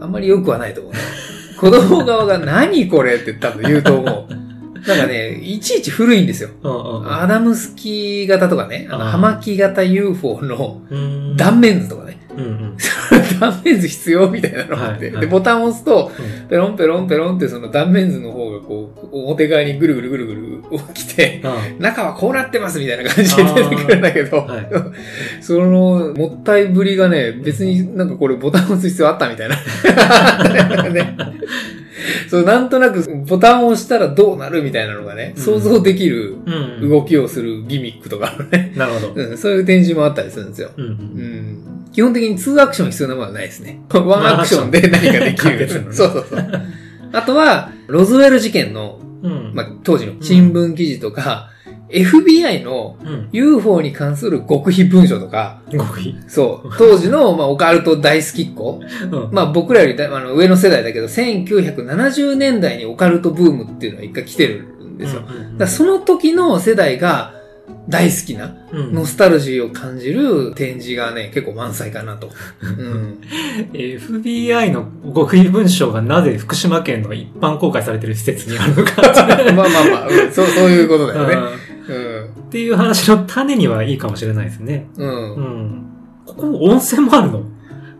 [0.00, 0.98] あんまり良くはないと思うね。
[1.58, 4.34] 子供側が何これって多分言うと思う。
[4.86, 6.50] なんかね、いちいち古いんですよ。
[6.62, 7.12] うんうんうん。
[7.12, 10.82] アダムスキー型とかね、あの、葉巻型 UFO の
[11.36, 12.76] 断面図とかね、うんうん。
[13.40, 20.62] 断面図必要みたいなのがあって、はいはいで、ボタンを押すと、うんペロンペロンペロンってその断面図の方がこう、表側にぐるぐるぐるぐる
[20.94, 24.68] 起きて、あ中はこうなってますみたいな感じで出てくるんだけど、はい
[25.40, 29.56] その、もったいぶりがね、別になんかこれボタンを押す必要あったみたいな。
[30.90, 31.16] ね、
[32.28, 36.36] そう、なんとなくボタンを押したらどうなるみたいなのがね、うん想像できる
[36.80, 36.88] うん。
[36.88, 38.72] 動きをするギミックとかね。
[38.76, 39.12] なるほど。
[39.14, 40.70] うん、そういう展示もあったりするんですよ。
[40.76, 40.88] うんう。
[40.88, 41.58] うんん。
[41.92, 43.80] 基本的に2アクション必要なものはないですね。
[43.92, 45.68] ワンアクションで何かできる。
[45.90, 46.62] そうそうそう。
[47.12, 49.52] あとは、ロズウェル事件の、うん。
[49.54, 51.50] まあ、当時の新聞記事とか、
[51.88, 53.28] FBI のうん。
[53.32, 56.16] UFO に関する極秘文書とか、極秘。
[56.26, 58.80] そう、当時の、まあ、オカルト大好きっ子。
[59.10, 59.28] うん。
[59.32, 65.22] まあ、僕らよりだあの上の世代だけど、1970年代にオカルトブームっていうのが一回来てるんですよ。
[65.58, 67.34] だその時の世代が
[67.88, 72.30] 大好きな、うんノスタルジーを感じる展示がね、結構満載かなと。
[72.60, 73.20] うん。
[73.72, 79.02] FBI の極秘文書がなぜ福島県の一般公開されてる施設にあるのか
[79.54, 81.36] まあまあまあ、うんそう、そういうことだよね。
[81.88, 84.88] うんっていう話の種にはいいかもしれないですね。
[84.96, 85.08] うん。
[85.08, 85.12] う。
[85.12, 85.82] うんん。
[86.24, 87.42] ここ温泉もあるの？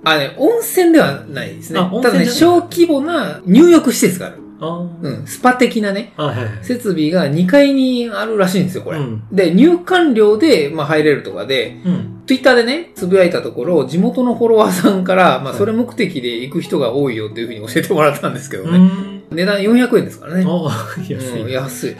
[0.04, 4.36] あ、ね、温泉ではないですねただね、小規模な入浴施設がある。
[4.60, 5.26] あうん。
[5.26, 6.26] スパ的なね、あ。
[6.26, 6.64] はいはいはい。
[6.64, 8.98] 設備が2階にあるらしいんですよ、これ。
[8.98, 9.22] うん。
[9.30, 12.22] で、入館料で、まあ、入れるとかで、うん。
[12.26, 18.78] ツイッターでね、つぶやいたところ、地元のフォロワーさんから、まあ、はいそれ目的で行く人が多いよっていうふうに教えてもらったんですけどね。
[18.78, 19.22] うん。
[19.30, 20.44] 値段400円ですからね。
[20.46, 21.52] ああ、安うん、い。
[21.52, 21.96] 安い。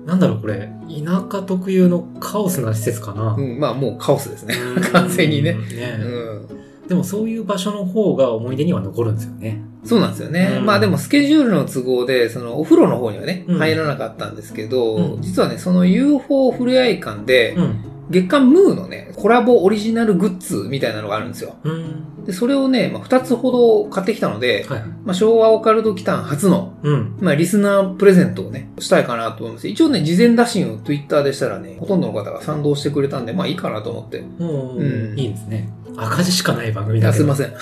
[0.00, 0.72] うんなんだろう、これ。
[0.88, 3.34] 田舎特有のカオスな施設かな。
[3.38, 4.54] うん、まあ、もうカオスですね。
[4.54, 5.54] うん完全にね。
[5.54, 6.88] ねうん。
[6.88, 9.62] でもそういう場所の方が思い出には残るんですよね。
[9.84, 10.56] そうなんですよね。
[10.58, 17.84] うんまあでもスケジュールの都合で、そのお風呂の方にはね、うん入らなかったんですけど、うん実はね、その UFO ふれあい館で、うん。
[18.10, 21.56] 月刊ムーのね、コラボオリジナルグッズみたいなのがあるんですよ。
[21.62, 22.24] うん。
[22.24, 24.82] で、それをね、まあ、2つほど買ってきたので、はい。
[25.04, 27.16] まあ、昭和オカルト期間初の、うん。
[27.20, 29.68] まあ、リスナープレゼントをね、したいかなと思います。
[29.68, 34.20] 一応ね、事前打診を Twitter でしたらね、ほとんどの方が賛同してくれたんで、まあいいかなと思って。
[34.38, 35.72] もう、うんいいですね。
[35.96, 37.52] 赤字しかない番組いだけすいません。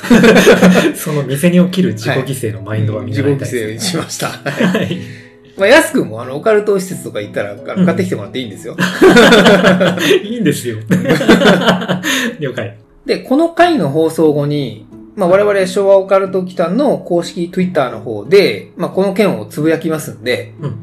[0.94, 4.28] その店に起きる自己犠牲のマインドは見自己犠習いたいです牲にしました。
[4.48, 5.27] はい。
[5.58, 8.76] まあ、安くんもあの、オカルト施設とか行ったら、買ってきてもらっていいんですよ。
[10.24, 10.78] いいんですよ。
[12.38, 12.78] 了解。
[13.04, 20.74] で、この回の放送後に、まあ、我々昭和オカルト機関の公式 Twitter の方で、まあ、この件をつぶやきますんで、うん。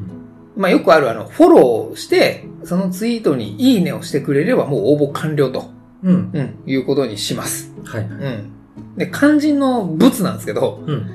[0.57, 5.69] まあ、よくあるあの、フォローして、そのツイートにいいねをしてくれればもう応募完了と、
[6.03, 6.31] うん。
[6.33, 7.71] うん、いうことにします。
[7.85, 8.01] はい。
[8.01, 8.51] うん。
[8.97, 11.05] で、肝心の物なんですけど、うん。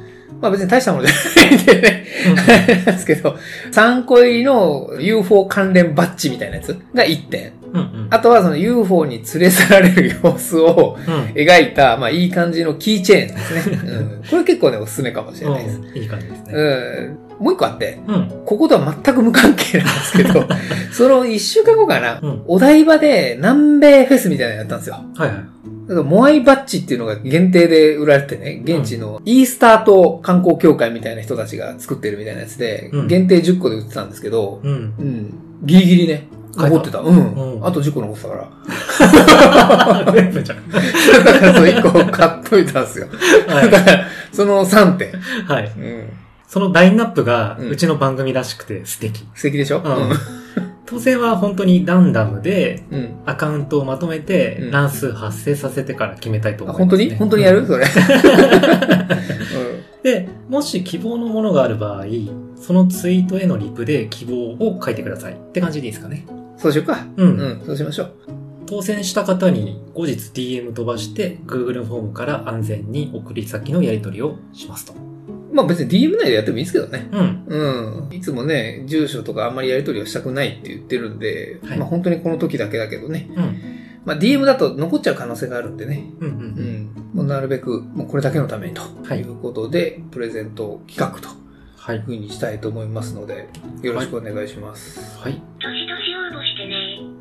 [0.41, 2.07] まあ別に大したものじゃないんでね、
[2.87, 3.37] なんですけど、
[3.73, 7.53] 3個入りの UFO 関連バッジみたいなやつが1点。
[7.73, 7.81] うん。
[7.81, 8.07] うん。
[8.11, 11.15] あとはその UFO に連れ去られる様子をうん。
[11.35, 13.81] 描いた、まあいい感じのキーチェーンですね。
[13.85, 15.77] うん、これ結構ね、おすすめかもしれないです。
[15.79, 16.53] うんいい感じですね。
[16.55, 18.33] うん、もう一個あって、うん。
[18.45, 20.49] こことは全く無関係なんですけど、
[20.93, 24.97] その1週間後かな、うんお台場で南米フェスみたいなのやったんですよ。
[25.15, 25.39] はいはい。
[25.91, 34.73] だからモアイバッジっていうのが限定で売られてね、現地のイースター島観光協会みたいな人たちが作ってるみたいなやつで、うん限定10個で売ってたんですけど、うん。
[34.73, 37.01] うん、ギリギリね、買えた残ってた。
[37.01, 37.57] うん。
[37.57, 38.35] うんあと10個残ってたか
[40.07, 40.13] ら。
[40.13, 40.71] 全部じゃん。
[40.71, 43.09] だからそう1個買っといたんですよ。
[43.49, 45.09] はだから、その3点。
[45.09, 45.13] い。
[45.49, 45.73] はい。
[45.77, 46.09] うん。
[46.47, 49.27] そのラインナップが、うんうちの番組らしくて素敵。
[49.35, 49.79] 素敵でしょ？
[49.79, 50.40] うん
[50.91, 52.83] 当選は本当にランダムで。
[53.27, 57.15] アカウントをまとめてうん、乱数発生させてから決めたいとあ、思います、ね。
[57.15, 57.15] 本当に？
[57.17, 57.61] 本当にやる？
[57.61, 57.85] うんそれ。
[60.03, 62.05] で、もし希望のものがある場合、
[62.57, 65.35] そのツイートへのリプで希望を書いてください。
[65.35, 66.25] って感じでいいですかね。
[66.29, 67.07] うんそうしようか。
[67.17, 67.25] う。
[67.25, 67.63] うんん。
[67.65, 68.13] そうしましょう。
[68.67, 75.10] 当選した方に後日 DM 飛ばして、Google フォームから安全に送り先のやり取りをしますと。
[75.53, 77.09] まあ別に DM 内でやってもいいですけどね。
[77.13, 77.45] うん。
[77.47, 78.15] うん。
[78.15, 83.29] いつもね、住所とかあんまりやり取りはしたくないって言ってるんで、はいまあ本当にこの時だけだけどね。
[83.35, 83.61] うん。
[84.05, 86.11] まあ DM だと残っちゃう可能性があるんでね。
[86.21, 86.29] うん。
[86.29, 86.31] う。
[86.31, 87.11] うんん。
[87.15, 91.29] もうなるべく、もうこれだけのためにとはいいうことで、プレゼント企画と
[91.77, 91.99] はい。
[92.01, 93.49] ふうにしたいと思いますので、
[93.83, 95.19] よろしくお願いします。
[95.19, 95.33] はい。
[95.33, 97.21] どしどし応募してね。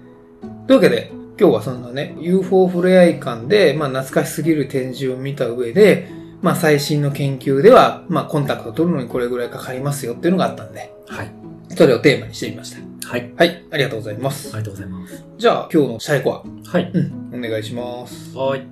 [0.68, 6.12] というわけで、今日はそんなね、UFO ふれあい館で、まあ懐かしすぎる展示を見た上で、
[6.42, 11.32] まあ最新の研究では、まあコンタクトを取るのにこれぐらいかかりますよっていうのがあったんで、はい。
[11.76, 13.10] それをテーマにしてみました。
[13.10, 13.34] はい。
[13.36, 14.50] はい、ありがとうございます。
[14.56, 15.26] ありがとうございます。
[15.38, 16.92] じゃあ今日のシャイコア、はい。
[16.94, 18.36] うん、お願いします。
[18.38, 18.68] はい。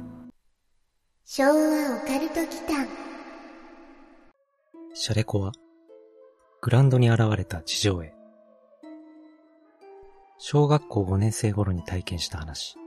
[1.26, 2.88] 昭和オカルト祈間
[4.94, 5.52] シャレコア
[6.62, 8.14] グラウンドに現れた地上絵。
[10.40, 12.78] 小学校5年生頃に体験した話。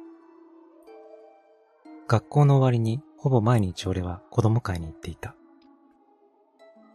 [2.08, 5.34] 学校の終わりにほぼ毎日俺は子供会に行っていた。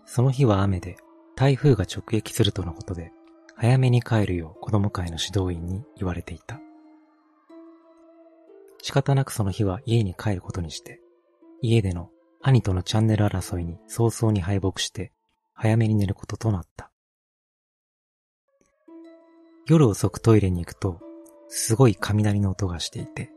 [0.08, 0.98] その日は雨で
[1.36, 3.12] 台風が直撃するとのことで
[3.56, 6.60] 早めに帰るよう子供会の指導員に言われていた。
[8.82, 11.00] 仕方なくその日は家に帰ることにして、
[11.62, 12.10] 家での
[12.42, 15.12] 兄とのチャンネル争いに早々に敗北して
[15.54, 16.92] 早めに寝ることとなった。
[19.68, 21.00] 夜遅くトイレに行くと、
[21.50, 23.30] すごい雷の音がしていて、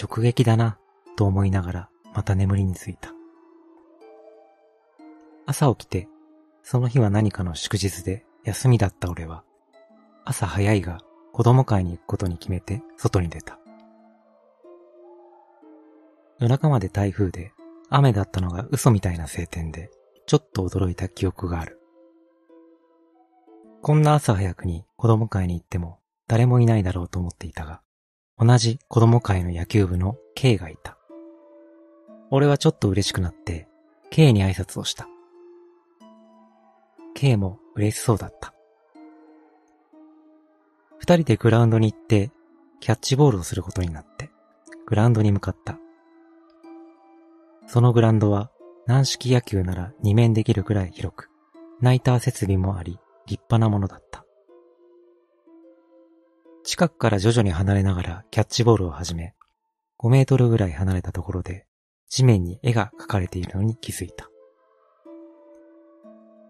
[0.00, 0.78] 直撃だな、
[1.16, 3.12] と思いながらまた眠りについた。
[5.46, 6.08] 朝起きて、
[6.62, 9.44] その日は何かの祝日で休みだった俺は、
[10.24, 10.98] 朝早いが
[11.32, 13.58] 子供会に行くことに決めて外に出た。
[16.38, 17.52] 夜中まで台風で
[17.88, 19.90] 雨だったのが嘘みたいな晴天で、
[20.26, 21.80] ちょっと驚いた記憶がある。
[23.80, 27.80] こんな朝早くに子供会に行っても誰もいないだろうと思っていたが、
[28.38, 30.97] 同じ子供会の野球部の K がいた。
[32.30, 33.68] 俺はちょっと嬉しくなって
[34.10, 35.08] K に挨拶をした。
[37.14, 38.54] K も嬉しそうだった。
[40.98, 42.30] 二人でグラウンドに行って
[42.80, 44.30] キャッチボールをすることになって、
[44.86, 45.78] グラウンドに向かった。
[47.66, 48.50] そのグラウンドは
[48.86, 51.30] 軟式野球なら二面できるくらい広く、
[51.80, 54.24] ナイター設備もあり、立派なものだった。
[56.64, 59.34] 近くから徐々に離れながらキャッチボールを始め、
[59.98, 61.67] 5メートルぐらい離れたところで
[62.08, 64.28] 地面に絵が描かれているのに気づいた。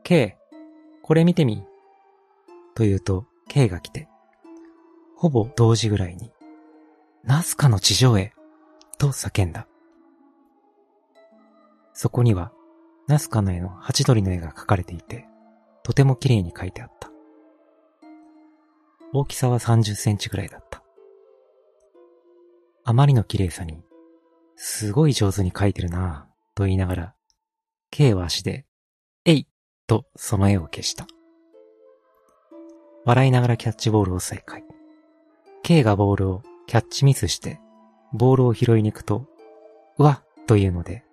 [0.05, 0.39] K、
[1.03, 1.65] これ見てみ。
[2.75, 4.09] と言うと K が来て、
[5.17, 6.33] ほぼ同時ぐらいに、
[7.25, 8.33] ナスカの地上絵
[8.99, 9.67] と叫んだ。
[11.93, 12.53] そこには、
[13.09, 15.27] ナスカの絵のハチドリの絵が描かれていて、
[15.83, 17.11] とても綺麗に描いてあった。
[19.13, 20.83] 大きさは30センチぐらいだった。
[22.85, 23.83] あまりの綺麗さに、
[24.61, 27.15] すごい上手に描いてるなぁ、と言いながら、
[27.93, 28.67] K は足で、
[29.25, 29.47] えい
[29.87, 31.07] とその絵を消した。
[33.05, 34.65] 笑いながらキャッチボールを再開。
[35.63, 37.61] K がボールをキャッチミスして、
[38.13, 39.27] ボールを拾いに行くと、
[39.97, 41.05] うわというので、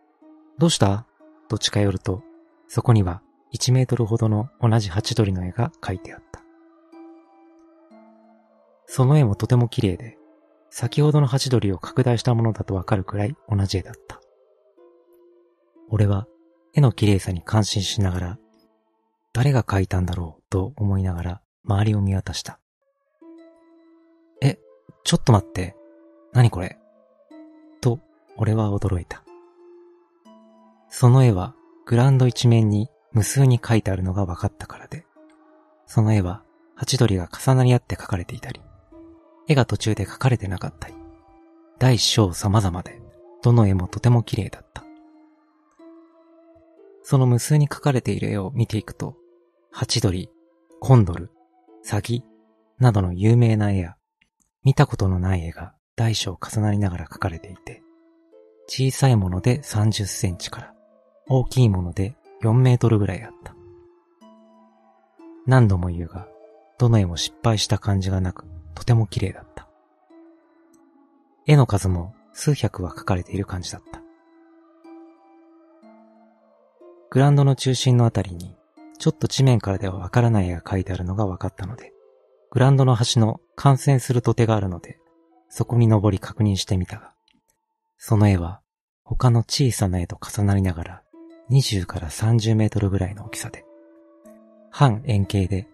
[0.58, 1.06] どうした？
[1.48, 2.24] と近寄ると、
[2.68, 3.22] そこには
[3.54, 6.42] 1メートルほどの同じハチドリの絵が描いてあった。
[8.88, 10.18] その絵もとても綺麗で、
[10.78, 14.20] 先ほどのハチドリを拡大したものだとわかるくらい同じ絵だった。
[15.88, 16.28] 俺は
[16.74, 18.38] 絵の綺麗さに感心しながら、
[19.32, 22.60] 誰が描いたんだろうと思いながら周りを見渡した。
[24.42, 24.60] え、
[25.06, 25.78] ちょっと待って。
[26.34, 26.78] 何これ？
[27.80, 28.02] と、
[28.36, 29.24] 俺は驚いた。
[30.90, 35.06] その絵はグラウンド一面に無数に書いてあるのが分かったからで、
[35.88, 36.44] その絵は
[36.76, 38.60] ハチドリが重なり合って描かれていたり、
[39.48, 40.94] 絵が途中で描かれてなかったり、
[41.78, 43.02] 大小様々で、
[43.44, 44.84] どの絵もとても綺麗だった。
[47.04, 49.16] その無数に描かれている絵を見ていくと、
[49.72, 50.30] ハチドリ、
[50.80, 51.32] コンドル、
[51.84, 52.24] サギ
[52.80, 53.96] などの有名な絵や、
[54.64, 57.84] 見たことのない絵が大小重なりながら描かれていて、
[58.68, 60.74] 小さいもので30センチから
[61.28, 63.56] 大きいもので4メートルぐらいあった。
[65.46, 66.28] 何度も言うが、
[66.80, 69.68] どの絵も失敗した感じがなく、とても綺麗だった。
[71.48, 74.02] 絵の数も数百は描かれている感じだった。
[77.10, 78.56] グランドの中心のあたりに、
[79.00, 81.94] ちょっと地面からではわからない絵が描いてあるのが分かったので、
[82.52, 85.00] グランドの端の感染する土手があるので、
[85.50, 87.14] そこに登り確認してみたが、
[87.98, 88.62] その絵は
[89.04, 91.04] 他の小さな絵と重なりながら
[91.52, 93.66] 20から30メートルぐらいの大きさで、
[94.72, 95.68] 半円形で、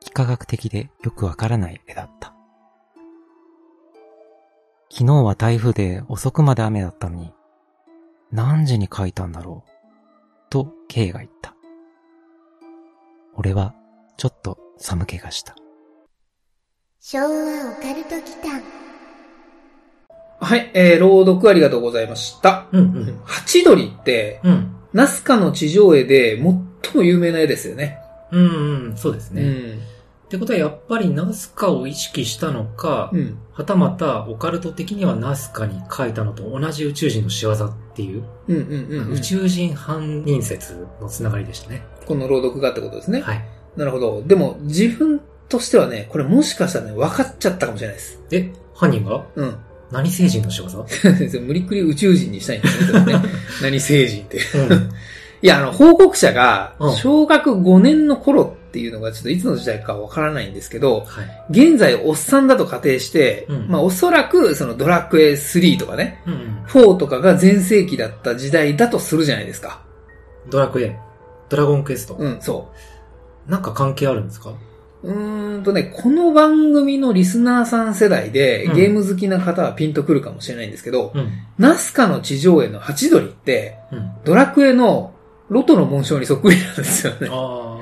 [0.00, 2.35] 幾何学的でよくわからない絵だった。
[4.88, 7.32] 昨日は台風で遅くまで雨だったのに、
[8.30, 9.70] 何時に描いたんだろう、
[10.50, 11.54] と K が言った。
[13.34, 13.74] 俺は
[14.16, 15.56] ちょっと寒気がした。
[17.00, 18.62] 昭和オカルト期間。
[20.38, 22.66] はい、えー、朗読ありがとうございました。
[22.72, 23.20] うんうん。
[23.24, 24.76] ハチドリって、うん。
[24.92, 27.98] ナスカの地上絵で最も有名な絵ですよね。
[28.30, 29.42] うん、うん、そうですね。
[29.42, 29.80] うん。
[30.26, 33.38] ってことはやっぱりナスカを意識したのか、うん。
[33.52, 37.56] はたまたオカルト的にはナスカに書いたのと同じ宇宙人の仕業っ
[37.94, 39.12] ていう、うんうんうん、うん。
[39.12, 41.84] 宇宙人犯人説のつながりでしたね。
[42.06, 43.20] この朗読がってことですね。
[43.20, 43.44] はい。
[43.76, 44.22] なるほど。
[44.26, 48.20] でも、自分としてはね、これもしかしたらね、分かっちゃったかもしれないです。
[48.32, 49.24] え、犯人が？
[49.36, 49.56] うん。
[49.92, 50.86] 何星人の仕業？
[51.42, 53.04] 無理くり宇宙人にしたいんですね。
[53.04, 53.22] ね
[53.62, 54.40] 何星人って。
[54.54, 54.90] うん。
[55.42, 61.46] いや、あの、報告者がうん、小学5年の頃ってっていうのがちょっといつの時代かわからないんですけど、はい。
[61.48, 66.64] 現在おっさんだと仮定して、うんまあおそらくそのドラクエ3とかね、うんうん。
[66.66, 69.82] 4とかが全盛期だった時代だとするじゃないですか。
[70.50, 70.94] ドラクエ、
[71.48, 72.16] ドラゴンクエスト。
[72.16, 72.70] うん、そ
[73.46, 74.52] なんか関係あるんですか？
[75.02, 75.12] う。
[75.58, 81.30] んとね、この番組のリスナーさん世代でうんゲーム好きな方はピンとくるかもしれないんですけど、うん。
[81.56, 84.10] ナスカの地上絵のハチドリって、うん。
[84.24, 85.14] ドラクエの
[85.48, 87.28] ロトの紋章にそっくりなんですよね。
[87.30, 87.78] あ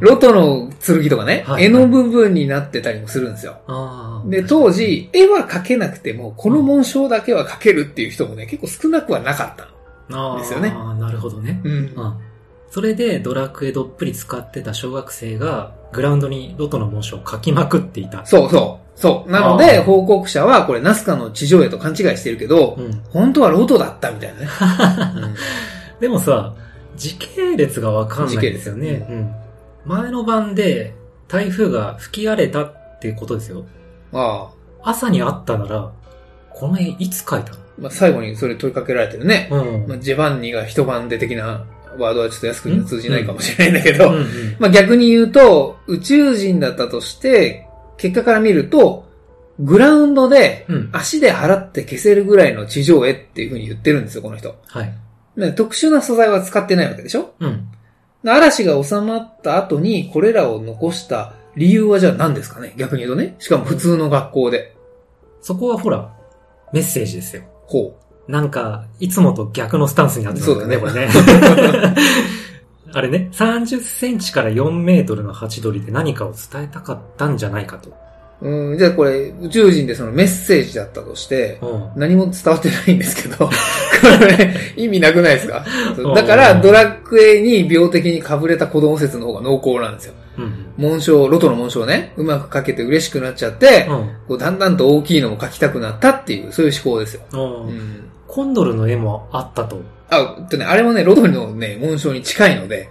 [0.00, 3.60] ロトの剣とかね、はい絵の部分になってたりもするんですよ。
[4.26, 9.66] で、当時、絵は描けなくても、この紋章だけは描けるっていう人もね、結構少なくはなかった
[10.14, 10.32] の。
[10.32, 11.60] ああですよねああ、なるほどね。
[11.64, 12.14] うんうん。
[12.70, 18.24] それでドラクエどっぷり使ってた小学生がグラウンドにロトの紋章を書きまくっていた。
[18.24, 18.98] そうそう。
[19.00, 19.30] そう。
[19.30, 23.02] なのあで、ー報告者はこれナスカの地上絵と勘違いしてるけど、うん。
[23.10, 24.48] 本当はロトだったみたいなね。
[26.00, 26.54] でもさ、
[26.96, 29.06] 時系列がわかんないですよね。
[29.08, 29.34] うん。
[29.84, 30.94] 前の晩で
[31.28, 33.64] 台風が吹き荒れたっていうことですよ。
[34.12, 34.50] うん、あ
[34.82, 34.90] あ。
[34.90, 35.92] 朝にあったなら、
[36.50, 39.48] この絵いつ描いたまあ、最後にそれ問いかけられてるね。
[39.50, 39.88] のうん。
[39.88, 41.64] まあ、ジェバンニが一晩で的な
[41.98, 47.66] ワードはちょっと安くには通じないかもしれないんだけど、うんうんまあ逆に言うと、宇宙人だったとして、
[47.96, 49.08] 結果から見ると、
[49.58, 50.90] グラウンドでうん。
[50.92, 54.56] 足で払って消せるぐらいの地上絵っていう風に言ってるんですよ、この人。
[54.66, 54.92] はい。
[55.40, 57.34] ね特殊な素材は使ってないわけでしょ？
[57.40, 57.68] うん。
[58.24, 62.74] 嵐が収まった後にこれらを残した理由はじゃあ何ですかね？
[62.76, 63.34] 逆に言うとね。
[63.38, 64.76] しかも普通の学校で。
[65.42, 66.14] そこはほら、
[66.72, 67.42] メッセージですよ。
[67.66, 67.96] ほ
[68.28, 71.08] なんか、いつもと逆のスタンスになってますよね、そうこれね。
[72.92, 77.96] あれね、30センチから4メートルのハチドリで何かを伝えたかったんじゃないかと。
[78.42, 78.48] う。
[78.48, 81.90] うん、じゃあこれ宇宙人でそのメッセージだったとして、うん。
[81.96, 83.52] 何も伝わってないんですけど、 こ
[84.26, 85.64] れ意味なくないですか
[85.98, 90.14] うんだからドラクエに病的に被れた子供説の方が濃厚なんですよ。
[90.38, 90.66] うん。
[90.76, 94.10] 紋章、ロトの紋章ね、うまく描けて嬉しくなっちゃって、うん。
[94.28, 97.22] こうだんだんと大きいのも描きたくなったっていう、そういう思考ですよ。
[98.26, 99.80] コンドルの絵もあったと。
[100.08, 102.88] あ、とね、あれもね、ロトのね、紋章に近いので、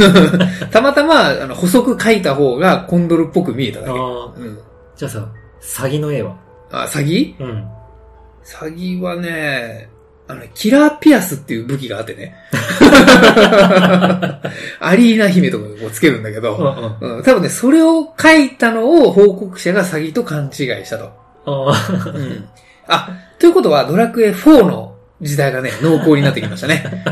[0.70, 3.90] たまたま、あの、細く描いた方がコンドルっぽく見えただけ。
[3.92, 3.96] あう
[4.40, 4.58] ん。
[4.96, 5.28] じゃあさ、
[5.60, 6.36] 詐欺の絵は？
[6.70, 7.34] あ、詐欺？
[7.38, 7.68] うん。
[8.44, 9.90] 詐欺はね、
[10.28, 12.34] あのね、キラーピアスっていう武器があってね。
[14.80, 20.52] アリーナ姫とかをつけるんだけど、あうん、多分ね、それを書いたのを報告者が詐欺と勘違い
[20.84, 21.12] したと。
[21.44, 21.72] あ。
[22.14, 22.48] うん。
[22.88, 27.04] あ、ということは、ドラクエ4の時代がね、濃厚になってきましたね。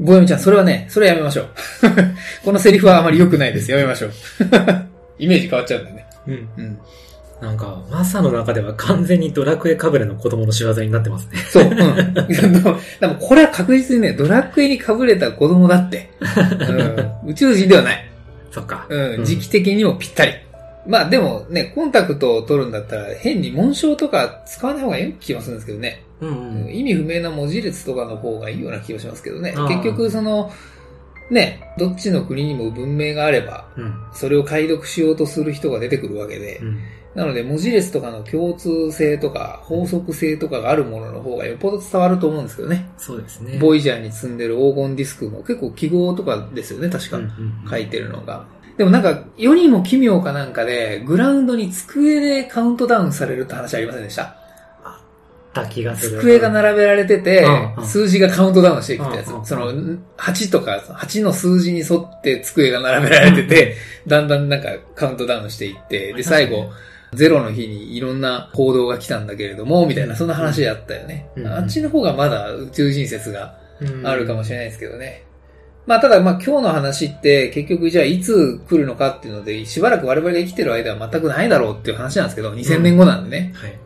[0.00, 0.04] い。
[0.04, 1.48] ボヨミちゃん、それはね、それはやめましょう。
[2.44, 3.70] このセリフはあまり良くないです。
[3.70, 4.12] やめましょう。
[5.18, 6.06] イメージ変わっちゃうんだよね。
[6.26, 6.48] うん。
[6.56, 6.78] うん。
[7.40, 11.38] なんか、マサの中では完全にドラクエかぶれの子供の仕業になってますね。
[11.50, 11.64] そう。
[11.64, 11.70] うん。
[11.70, 16.10] でもこれは確実にね、ドラクエに被れた子供だって。
[17.24, 18.08] うん、宇宙人ではない。
[18.50, 18.86] そっか。
[18.88, 19.24] うん。
[19.24, 20.32] 時期的にもぴったり。
[20.86, 26.04] まあでもね、コンタクトを取るんだったら変に紋章とか使わない方がいい気がするんですけどね。
[26.20, 26.74] うんうん。
[26.74, 29.54] 意味不明な文字列とかの方がいいような気がしますけどね。
[29.68, 30.50] 結局その、
[31.30, 33.94] ね、どっちの国にも文明があれば、うん。
[34.12, 36.78] それを解読しようとする人が出てくるわけで、うん。
[37.16, 42.90] なので文字列とかの共通性とか法則性とかがあるものの方がよっぽど伝わると思うんですけどね。
[42.98, 43.58] そうですね。
[43.58, 47.18] ボイジャーに積んでる黄金ディスクも結構記号とかですよね、確か。
[47.70, 48.46] 書いてるのが。
[48.76, 54.36] でもなんか、世にも奇妙かなんかで、グラウンドに机でカウントダウンされるって話ありませんでした？
[55.54, 56.20] た気がする。
[56.20, 59.42] 机が並べられててうんう、ん数字がカウントダウンしていくってやつうんう。
[59.42, 59.72] んその、
[60.18, 66.70] 8とか、8の数字に沿って机が並べられてて、だんだんなんかカウントダウンしていって、で、最後、
[67.14, 71.40] ゼロの日にいろんな行動が来たんだけれども、みたいな、そんな話あったよねう。
[71.40, 75.22] んあっちの方がまだ宇宙人説がうんあるかもしれないですけどね。
[75.86, 83.52] まあ、ただ、まあ、今日の話って、結局、じゃあ、いつ来るのかっていうので、しばらく我々が生きてる間は全くないだろうっていう話なんですけど、2000年後なんでね。
[83.54, 83.78] はい。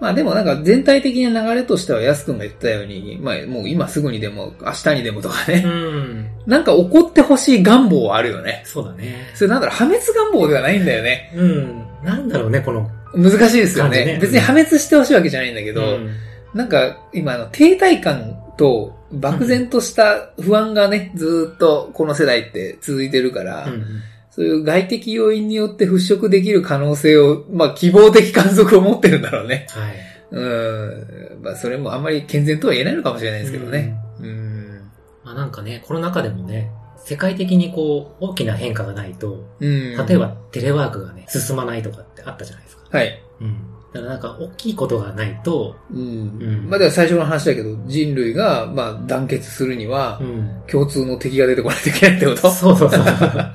[0.00, 6.26] まあ、でもなんか、全体的な流れとしては、安くんが言ったように、まあ、もう今すぐにでも、明日にでもとかうね、ん。
[6.46, 8.62] なんか起こってほしい願望はあるよね。
[8.64, 9.30] そうだね。
[9.34, 11.32] それなんだろう、破滅願望ではないんだよね。
[11.36, 11.84] うん。
[12.02, 12.90] なんだろうね、この。
[13.14, 14.06] 難しいですよね。
[14.06, 16.10] ね別に破滅してほしいわけじゃないんだけど、うん
[16.54, 23.84] なんか、今、あの、停滞感と、漠然とした不安がね、ずーっとこの世代って続いてるから、うん
[24.32, 29.66] そういう外的要因によって払拭できる可能性を、まあ、希望的観測を持ってるんだろうね。
[29.68, 29.94] はい。
[30.30, 31.42] うん。
[31.42, 33.94] まあ、それもあんまり健全とは言えないのかもしれないですけどね。
[34.20, 34.90] うん。
[35.22, 40.06] まあなんかね、この中でもね、世界的にこう、大きな変化がないと、うん。
[40.06, 42.84] 例えばテレワークがね、進まないとかってあったじゃないですか。
[42.90, 43.22] はい。
[43.42, 43.56] うん。
[43.92, 45.98] だからなんか、大きいことがないと、うん。
[46.00, 50.50] うんまあ、では最初の話だけど、人類が、まあ、団結するにはう、ん。
[50.66, 52.50] 共通の敵が出てこないといけないってこと？
[52.50, 53.00] そうそうそう。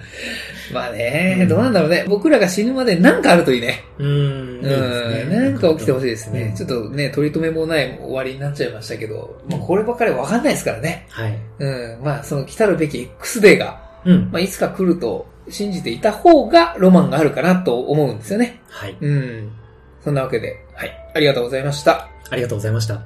[0.74, 2.04] まあね、うんどうなんだろうね。
[2.10, 3.86] 僕らが死ぬまで何かあるといいね。
[3.98, 4.08] うん。
[4.08, 5.30] うん。
[5.32, 6.42] なんか起きてほしいですね。
[6.42, 11.08] うんちょっとね、取り留めもない終わりになっちゃいましたけど、まあこればっかりわかんないですからね。
[11.10, 11.40] はい。
[11.60, 11.98] うん。
[12.04, 14.30] まあその来たるべき X デーが、うん。
[14.30, 18.60] まあいつか来ると信じていた方がロマンがあるかなと思うんですよね。
[18.70, 18.98] はい。
[19.00, 19.50] うん。
[20.08, 21.12] そんなわけで、はい。
[21.16, 22.08] ありがとうございました。
[22.30, 23.02] ありがとうございました。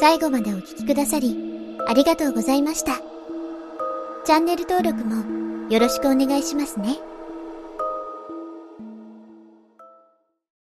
[0.00, 1.36] 最後までお聞きくださり、
[1.86, 2.92] ありがとうございました。
[4.24, 7.09] チャンネル登録もよろしくお願いしますね。